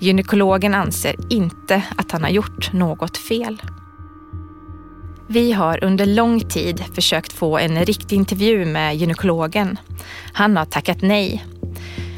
Gynekologen 0.03 0.73
anser 0.73 1.15
inte 1.29 1.83
att 1.97 2.11
han 2.11 2.23
har 2.23 2.29
gjort 2.29 2.73
något 2.73 3.17
fel. 3.17 3.61
Vi 5.27 5.51
har 5.51 5.83
under 5.83 6.05
lång 6.05 6.39
tid 6.39 6.83
försökt 6.95 7.33
få 7.33 7.57
en 7.57 7.85
riktig 7.85 8.15
intervju 8.15 8.65
med 8.65 8.95
gynekologen. 8.95 9.77
Han 10.33 10.57
har 10.57 10.65
tackat 10.65 11.01
nej. 11.01 11.45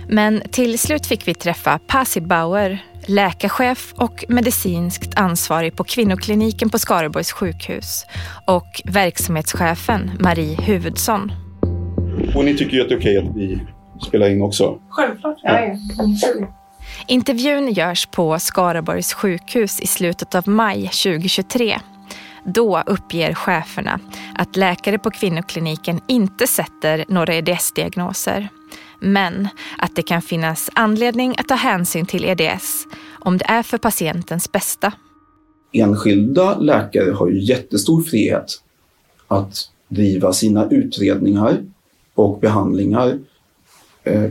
Men 0.09 0.41
till 0.51 0.79
slut 0.79 1.05
fick 1.05 1.27
vi 1.27 1.33
träffa 1.33 1.79
Pasi 1.87 2.21
Bauer, 2.21 2.83
läkarchef 3.07 3.93
och 3.97 4.25
medicinskt 4.29 5.17
ansvarig 5.19 5.75
på 5.75 5.83
kvinnokliniken 5.83 6.69
på 6.69 6.79
Skaraborgs 6.79 7.31
sjukhus 7.31 8.05
och 8.47 8.81
verksamhetschefen 8.85 10.11
Marie 10.19 10.61
Huvudsson. 10.61 11.31
Och 12.35 12.45
ni 12.45 12.57
tycker 12.57 12.77
ju 12.77 12.81
att 12.81 12.89
det 12.89 12.95
är 12.95 12.99
okej 12.99 13.17
att 13.17 13.35
vi 13.35 13.59
spelar 14.07 14.29
in 14.29 14.41
också? 14.41 14.79
Självklart. 14.89 15.37
Ja. 15.43 15.59
Ja, 15.59 15.75
ja. 16.39 16.64
Intervjun 17.07 17.73
görs 17.73 18.05
på 18.05 18.39
Skaraborgs 18.39 19.13
sjukhus 19.13 19.79
i 19.79 19.87
slutet 19.87 20.35
av 20.35 20.49
maj 20.49 20.81
2023. 20.81 21.79
Då 22.45 22.83
uppger 22.85 23.33
cheferna 23.33 23.99
att 24.35 24.55
läkare 24.55 24.99
på 24.99 25.11
kvinnokliniken 25.11 26.01
inte 26.07 26.47
sätter 26.47 27.05
några 27.07 27.35
EDS-diagnoser. 27.35 28.49
Men 28.99 29.47
att 29.77 29.95
det 29.95 30.03
kan 30.03 30.21
finnas 30.21 30.69
anledning 30.73 31.35
att 31.37 31.47
ta 31.47 31.55
hänsyn 31.55 32.05
till 32.05 32.25
EDS 32.25 32.85
om 33.19 33.37
det 33.37 33.45
är 33.45 33.63
för 33.63 33.77
patientens 33.77 34.51
bästa. 34.51 34.93
Enskilda 35.71 36.57
läkare 36.57 37.11
har 37.11 37.27
ju 37.27 37.43
jättestor 37.43 38.03
frihet 38.03 38.61
att 39.27 39.71
driva 39.87 40.33
sina 40.33 40.69
utredningar 40.69 41.65
och 42.13 42.39
behandlingar 42.39 43.19
eh, 44.03 44.29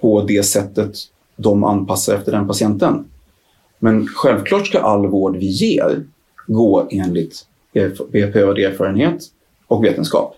på 0.00 0.22
det 0.22 0.42
sättet 0.42 0.96
de 1.38 1.64
anpassar 1.64 2.14
efter 2.14 2.32
den 2.32 2.46
patienten. 2.46 3.04
Men 3.78 4.06
självklart 4.06 4.66
ska 4.66 4.80
all 4.80 5.06
vård 5.06 5.36
vi 5.36 5.46
ger 5.46 6.04
gå 6.46 6.88
enligt 6.90 7.46
eh, 7.72 7.90
beprövad 8.12 8.58
erfarenhet 8.58 9.22
och 9.66 9.84
vetenskap. 9.84 10.34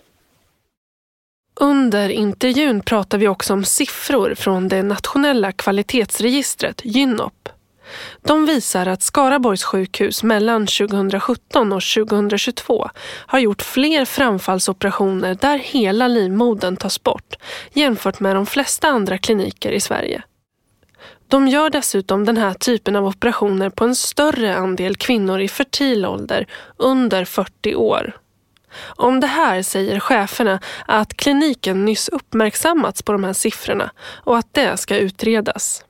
Under 1.59 2.09
intervjun 2.09 2.81
pratar 2.81 3.17
vi 3.17 3.27
också 3.27 3.53
om 3.53 3.63
siffror 3.63 4.33
från 4.35 4.67
det 4.67 4.83
nationella 4.83 5.51
kvalitetsregistret 5.51 6.81
Gynop. 6.83 7.49
De 8.21 8.45
visar 8.45 8.85
att 8.85 9.01
Skaraborgs 9.01 9.63
sjukhus 9.63 10.23
mellan 10.23 10.67
2017 10.67 11.73
och 11.73 11.81
2022 11.81 12.89
har 13.03 13.39
gjort 13.39 13.61
fler 13.61 14.05
framfallsoperationer 14.05 15.35
där 15.41 15.57
hela 15.57 16.07
livmodern 16.07 16.75
tas 16.75 17.03
bort 17.03 17.35
jämfört 17.73 18.19
med 18.19 18.35
de 18.35 18.45
flesta 18.45 18.87
andra 18.87 19.17
kliniker 19.17 19.71
i 19.71 19.79
Sverige. 19.79 20.23
De 21.31 21.47
gör 21.47 21.69
dessutom 21.69 22.25
den 22.25 22.37
här 22.37 22.53
typen 22.53 22.95
av 22.95 23.05
operationer 23.05 23.69
på 23.69 23.85
en 23.85 23.95
större 23.95 24.55
andel 24.55 24.95
kvinnor 24.95 25.39
i 25.39 25.47
fertil 25.47 26.05
ålder 26.05 26.47
under 26.77 27.25
40 27.25 27.75
år. 27.75 28.17
Om 28.79 29.19
det 29.19 29.27
här 29.27 29.61
säger 29.61 29.99
cheferna 29.99 30.59
att 30.85 31.17
kliniken 31.17 31.85
nyss 31.85 32.09
uppmärksammats 32.09 33.03
på 33.03 33.11
de 33.11 33.23
här 33.23 33.33
siffrorna 33.33 33.91
och 34.23 34.37
att 34.37 34.53
det 34.53 34.77
ska 34.77 34.97
utredas. 34.97 35.85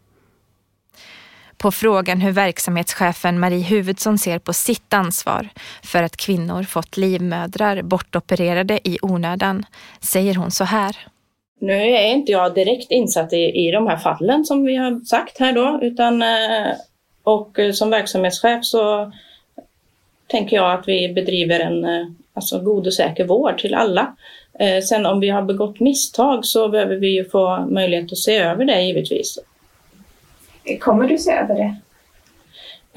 På 1.57 1.71
frågan 1.71 2.21
hur 2.21 2.31
verksamhetschefen 2.31 3.39
Marie 3.39 3.63
Huvudsson 3.63 4.17
ser 4.17 4.39
på 4.39 4.53
sitt 4.53 4.93
ansvar 4.93 5.49
för 5.83 6.03
att 6.03 6.17
kvinnor 6.17 6.63
fått 6.63 6.97
livmödrar 6.97 7.81
bortopererade 7.81 8.89
i 8.89 8.97
onödan 9.01 9.65
säger 9.99 10.35
hon 10.35 10.51
så 10.51 10.63
här. 10.63 11.10
Nu 11.61 11.73
är 11.73 12.07
inte 12.07 12.31
jag 12.31 12.53
direkt 12.53 12.91
insatt 12.91 13.33
i, 13.33 13.67
i 13.67 13.71
de 13.71 13.87
här 13.87 13.97
fallen 13.97 14.45
som 14.45 14.65
vi 14.65 14.75
har 14.75 15.05
sagt 15.05 15.39
här 15.39 15.53
då, 15.53 15.79
utan 15.81 16.21
eh, 16.21 16.71
och 17.23 17.59
som 17.73 17.89
verksamhetschef 17.89 18.65
så 18.65 19.11
tänker 20.27 20.55
jag 20.55 20.73
att 20.73 20.87
vi 20.87 21.13
bedriver 21.13 21.59
en 21.59 21.85
eh, 21.85 22.07
alltså 22.33 22.59
god 22.59 22.87
och 22.87 22.93
säker 22.93 23.25
vård 23.25 23.57
till 23.57 23.73
alla. 23.73 24.15
Eh, 24.59 24.81
sen 24.83 25.05
om 25.05 25.19
vi 25.19 25.29
har 25.29 25.41
begått 25.41 25.79
misstag 25.79 26.45
så 26.45 26.69
behöver 26.69 26.95
vi 26.95 27.07
ju 27.07 27.29
få 27.29 27.65
möjlighet 27.65 28.11
att 28.11 28.17
se 28.17 28.37
över 28.37 28.65
det 28.65 28.81
givetvis. 28.81 29.39
Kommer 30.79 31.07
du 31.07 31.17
se 31.17 31.31
över 31.31 31.55
det? 31.55 31.75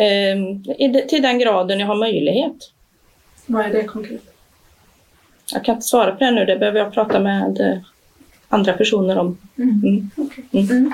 Eh, 0.04 1.06
till 1.08 1.22
den 1.22 1.38
graden 1.38 1.80
jag 1.80 1.86
har 1.86 1.96
möjlighet. 1.96 2.70
Vad 3.46 3.66
är 3.66 3.70
det 3.70 3.84
konkret? 3.84 4.22
Jag 5.52 5.64
kan 5.64 5.74
inte 5.74 5.86
svara 5.86 6.12
på 6.12 6.24
det 6.24 6.30
nu, 6.30 6.44
det 6.44 6.56
behöver 6.56 6.78
jag 6.78 6.92
prata 6.92 7.20
med 7.20 7.60
eh, 7.60 7.78
andra 8.48 8.72
personer 8.72 9.18
om. 9.18 9.36
Mm. 9.56 9.80
Mm. 9.84 10.10
Okay. 10.16 10.68
Mm. 10.70 10.92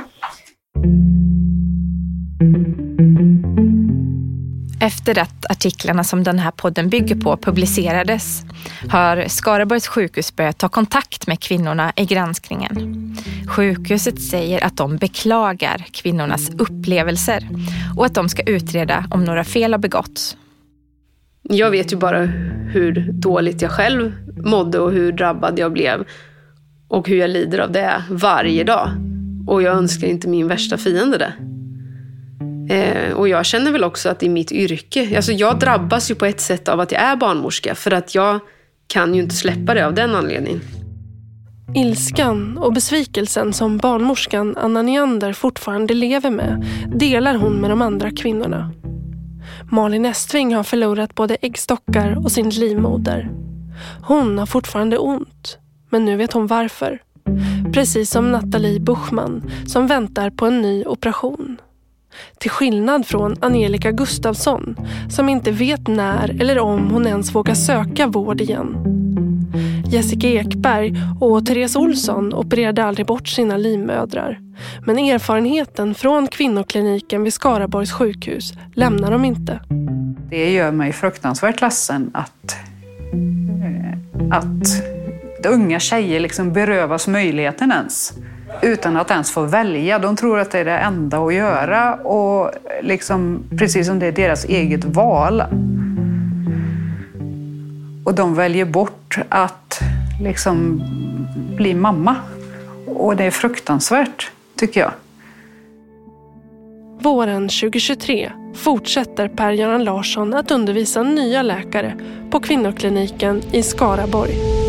Efter 4.83 5.19
att 5.19 5.51
artiklarna 5.51 6.05
som 6.05 6.25
den 6.25 6.39
här 6.39 6.51
podden 6.51 6.89
bygger 6.89 7.17
på 7.17 7.37
publicerades 7.37 8.43
har 8.89 9.25
Skaraborgs 9.29 9.87
sjukhus 9.87 10.37
börjat 10.37 10.59
ta 10.59 10.69
kontakt 10.69 11.27
med 11.27 11.41
kvinnorna 11.41 11.93
i 11.97 12.05
granskningen. 12.05 13.17
Sjukhuset 13.49 14.23
säger 14.23 14.65
att 14.65 14.77
de 14.77 14.97
beklagar 14.97 15.87
kvinnornas 15.93 16.51
upplevelser 16.51 17.49
och 17.97 18.07
att 18.07 18.15
de 18.15 18.29
ska 18.29 18.43
utreda 18.43 19.05
om 19.11 19.25
några 19.25 19.45
fel 19.45 19.73
har 19.73 19.79
begåtts. 19.79 20.37
Jag 21.43 21.71
vet 21.71 21.93
ju 21.93 21.97
bara 21.97 22.19
hur 22.73 23.13
dåligt 23.13 23.63
jag 23.63 23.71
själv 23.71 24.13
mådde 24.45 24.79
och 24.79 24.93
hur 24.93 25.13
drabbad 25.13 25.59
jag 25.59 25.73
blev 25.73 26.05
och 26.91 27.09
hur 27.09 27.17
jag 27.17 27.31
lider 27.31 27.59
av 27.59 27.73
det 27.73 28.03
varje 28.11 28.65
dag. 28.65 28.91
Och 29.47 29.63
jag 29.63 29.77
önskar 29.77 30.07
inte 30.07 30.29
min 30.29 30.49
värsta 30.49 30.77
fiende 30.77 31.19
det. 31.19 31.33
Eh, 32.75 33.13
och 33.13 33.29
jag 33.29 33.47
känner 33.47 33.73
väl 33.73 33.85
också 33.85 34.09
att 34.09 34.23
i 34.23 34.29
mitt 34.29 34.53
yrke, 34.53 35.17
alltså 35.17 35.33
jag 35.33 35.59
drabbas 35.59 36.11
ju 36.11 36.15
på 36.15 36.27
ett 36.27 36.41
sätt 36.41 36.69
av 36.69 36.81
att 36.81 36.93
jag 36.93 37.03
är 37.03 37.17
barnmorska 37.17 37.75
för 37.75 37.91
att 37.91 38.15
jag 38.15 38.41
kan 38.87 39.15
ju 39.15 39.23
inte 39.23 39.35
släppa 39.35 39.75
det 39.75 39.87
av 39.87 39.95
den 39.95 40.15
anledningen. 40.15 40.61
Ilskan 41.75 42.59
och 42.59 42.73
besvikelsen 42.73 43.53
som 43.53 43.79
barnmorskan 43.79 44.57
Anna 44.57 44.83
Neander 44.83 45.33
fortfarande 45.33 45.95
lever 45.95 46.31
med 46.31 46.67
delar 46.95 47.35
hon 47.35 47.53
med 47.53 47.71
de 47.71 47.83
andra 47.83 48.11
kvinnorna. 48.11 48.73
Malin 49.71 50.07
Estving 50.07 50.55
har 50.55 50.63
förlorat 50.63 51.15
både 51.15 51.35
äggstockar 51.35 52.25
och 52.25 52.33
sin 52.33 52.51
livmoder. 52.51 53.31
Hon 54.03 54.39
har 54.39 54.47
fortfarande 54.47 54.99
ont, 54.99 55.59
men 55.91 56.05
nu 56.05 56.17
vet 56.17 56.33
hon 56.33 56.47
varför. 56.47 57.03
Precis 57.73 58.11
som 58.11 58.33
Nathalie 58.33 58.81
Buchman 58.81 59.51
som 59.67 59.87
väntar 59.87 60.31
på 60.31 60.47
en 60.47 60.63
ny 60.63 60.85
operation. 60.85 61.61
Till 62.39 62.51
skillnad 62.51 63.07
från 63.07 63.37
Angelica 63.41 63.91
Gustafsson 63.91 64.77
som 65.11 65.29
inte 65.29 65.51
vet 65.51 65.89
när 65.89 66.41
eller 66.41 66.59
om 66.59 66.91
hon 66.91 67.07
ens 67.07 67.35
vågar 67.35 67.55
söka 67.55 68.07
vård 68.07 68.41
igen. 68.41 68.97
Jessica 69.91 70.29
Ekberg 70.29 70.95
och 71.21 71.47
Therese 71.47 71.77
Olsson 71.77 72.35
opererade 72.35 72.85
aldrig 72.85 73.07
bort 73.07 73.29
sina 73.29 73.57
livmödrar. 73.57 74.39
Men 74.87 74.99
erfarenheten 74.99 75.95
från 75.95 76.27
kvinnokliniken 76.27 77.23
vid 77.23 77.33
Skaraborgs 77.33 77.93
sjukhus 77.93 78.53
lämnar 78.75 79.11
de 79.11 79.25
inte. 79.25 79.61
Det 80.31 80.53
gör 80.53 80.73
mig 80.73 80.93
fruktansvärt 80.93 81.61
ledsen 81.61 82.11
att, 82.15 82.57
eh, 83.63 84.39
att 84.39 85.00
unga 85.47 85.81
tjejer 85.81 86.21
liksom 86.21 86.53
berövas 86.53 87.09
möjligheten 87.09 87.73
ens 87.73 88.13
utan 88.63 88.97
att 88.97 89.11
ens 89.11 89.31
få 89.33 89.43
välja. 89.43 89.99
De 89.99 90.17
tror 90.17 90.39
att 90.39 90.51
det 90.51 90.59
är 90.59 90.65
det 90.65 90.79
enda 90.79 91.19
att 91.19 91.35
göra 91.35 91.95
och 91.95 92.51
liksom, 92.83 93.43
precis 93.59 93.87
som 93.87 93.99
det 93.99 94.07
är 94.07 94.13
deras 94.13 94.45
eget 94.45 94.85
val. 94.85 95.43
Och 98.05 98.15
de 98.15 98.35
väljer 98.35 98.65
bort 98.65 99.19
att 99.29 99.81
liksom 100.23 100.83
bli 101.57 101.75
mamma. 101.75 102.17
Och 102.87 103.17
det 103.17 103.25
är 103.25 103.31
fruktansvärt, 103.31 104.31
tycker 104.57 104.81
jag. 104.81 104.91
Våren 107.03 107.49
2023 107.49 108.33
fortsätter 108.55 109.29
Per-Göran 109.29 109.85
Larsson 109.85 110.35
att 110.35 110.51
undervisa 110.51 111.03
nya 111.03 111.43
läkare 111.43 111.95
på 112.31 112.41
kvinnokliniken 112.41 113.43
i 113.53 113.63
Skaraborg. 113.63 114.60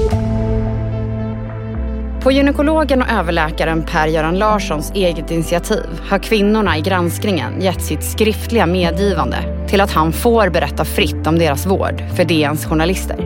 På 2.24 2.32
gynekologen 2.32 3.02
och 3.02 3.10
överläkaren 3.10 3.84
Per-Göran 3.84 4.38
Larssons 4.38 4.92
eget 4.96 5.32
initiativ 5.32 6.02
har 6.10 6.20
kvinnorna 6.20 6.78
i 6.78 6.82
granskningen 6.82 7.62
gett 7.62 7.82
sitt 7.82 8.04
skriftliga 8.04 8.66
medgivande 8.66 9.68
till 9.68 9.82
att 9.82 9.92
han 9.92 10.14
får 10.14 10.50
berätta 10.50 10.86
fritt 10.86 11.28
om 11.28 11.40
deras 11.40 11.66
vård 11.66 12.04
för 12.16 12.26
DNs 12.26 12.66
journalister. 12.66 13.18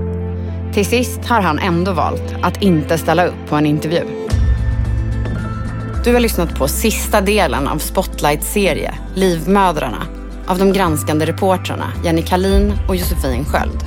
Till 0.73 0.85
sist 0.85 1.25
har 1.25 1.41
han 1.41 1.59
ändå 1.59 1.91
valt 1.91 2.35
att 2.41 2.61
inte 2.61 2.97
ställa 2.97 3.25
upp 3.25 3.49
på 3.49 3.55
en 3.55 3.65
intervju. 3.65 4.03
Du 6.03 6.13
har 6.13 6.19
lyssnat 6.19 6.55
på 6.55 6.67
sista 6.67 7.21
delen 7.21 7.67
av 7.67 7.77
Spotlight-serie 7.77 8.93
Livmödrarna 9.15 10.07
av 10.47 10.57
de 10.57 10.73
granskande 10.73 11.25
reportrarna 11.25 11.93
Jenny 12.03 12.21
Kalin 12.21 12.73
och 12.87 12.95
Josefin 12.95 13.45
Sköld. 13.45 13.83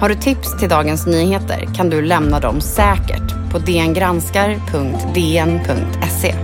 Har 0.00 0.08
du 0.08 0.14
tips 0.14 0.58
till 0.58 0.68
Dagens 0.68 1.06
Nyheter 1.06 1.68
kan 1.76 1.90
du 1.90 2.02
lämna 2.02 2.40
dem 2.40 2.60
säkert 2.60 3.41
på 3.52 3.58
dngranskar.dn.se. 3.58 6.34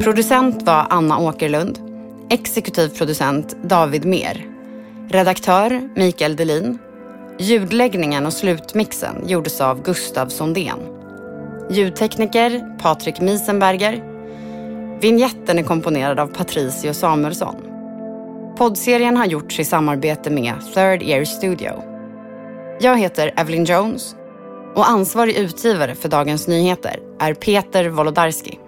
Producent 0.00 0.62
var 0.62 0.86
Anna 0.90 1.18
Åkerlund. 1.18 1.78
Exekutiv 2.30 2.88
producent 2.88 3.56
David 3.62 4.04
Mer. 4.04 4.46
Redaktör 5.08 5.88
Mikael 5.96 6.36
Delin. 6.36 6.78
Ljudläggningen 7.38 8.26
och 8.26 8.32
slutmixen 8.32 9.28
gjordes 9.28 9.60
av 9.60 9.82
Gustav 9.82 10.28
Sondén. 10.28 10.78
Ljudtekniker 11.70 12.78
Patrik 12.78 13.20
Miesenberger. 13.20 14.04
vinjetten 15.00 15.58
är 15.58 15.62
komponerad 15.62 16.20
av 16.20 16.26
Patricio 16.26 16.92
Samuelsson. 16.92 17.56
Poddserien 18.58 19.16
har 19.16 19.26
gjorts 19.26 19.60
i 19.60 19.64
samarbete 19.64 20.30
med 20.30 20.54
Third 20.74 21.02
Ear 21.02 21.24
Studio. 21.24 21.89
Jag 22.82 22.98
heter 22.98 23.32
Evelyn 23.36 23.64
Jones 23.64 24.16
och 24.74 24.88
ansvarig 24.88 25.36
utgivare 25.36 25.94
för 25.94 26.08
Dagens 26.08 26.48
Nyheter 26.48 26.98
är 27.20 27.34
Peter 27.34 27.88
Wolodarski. 27.88 28.58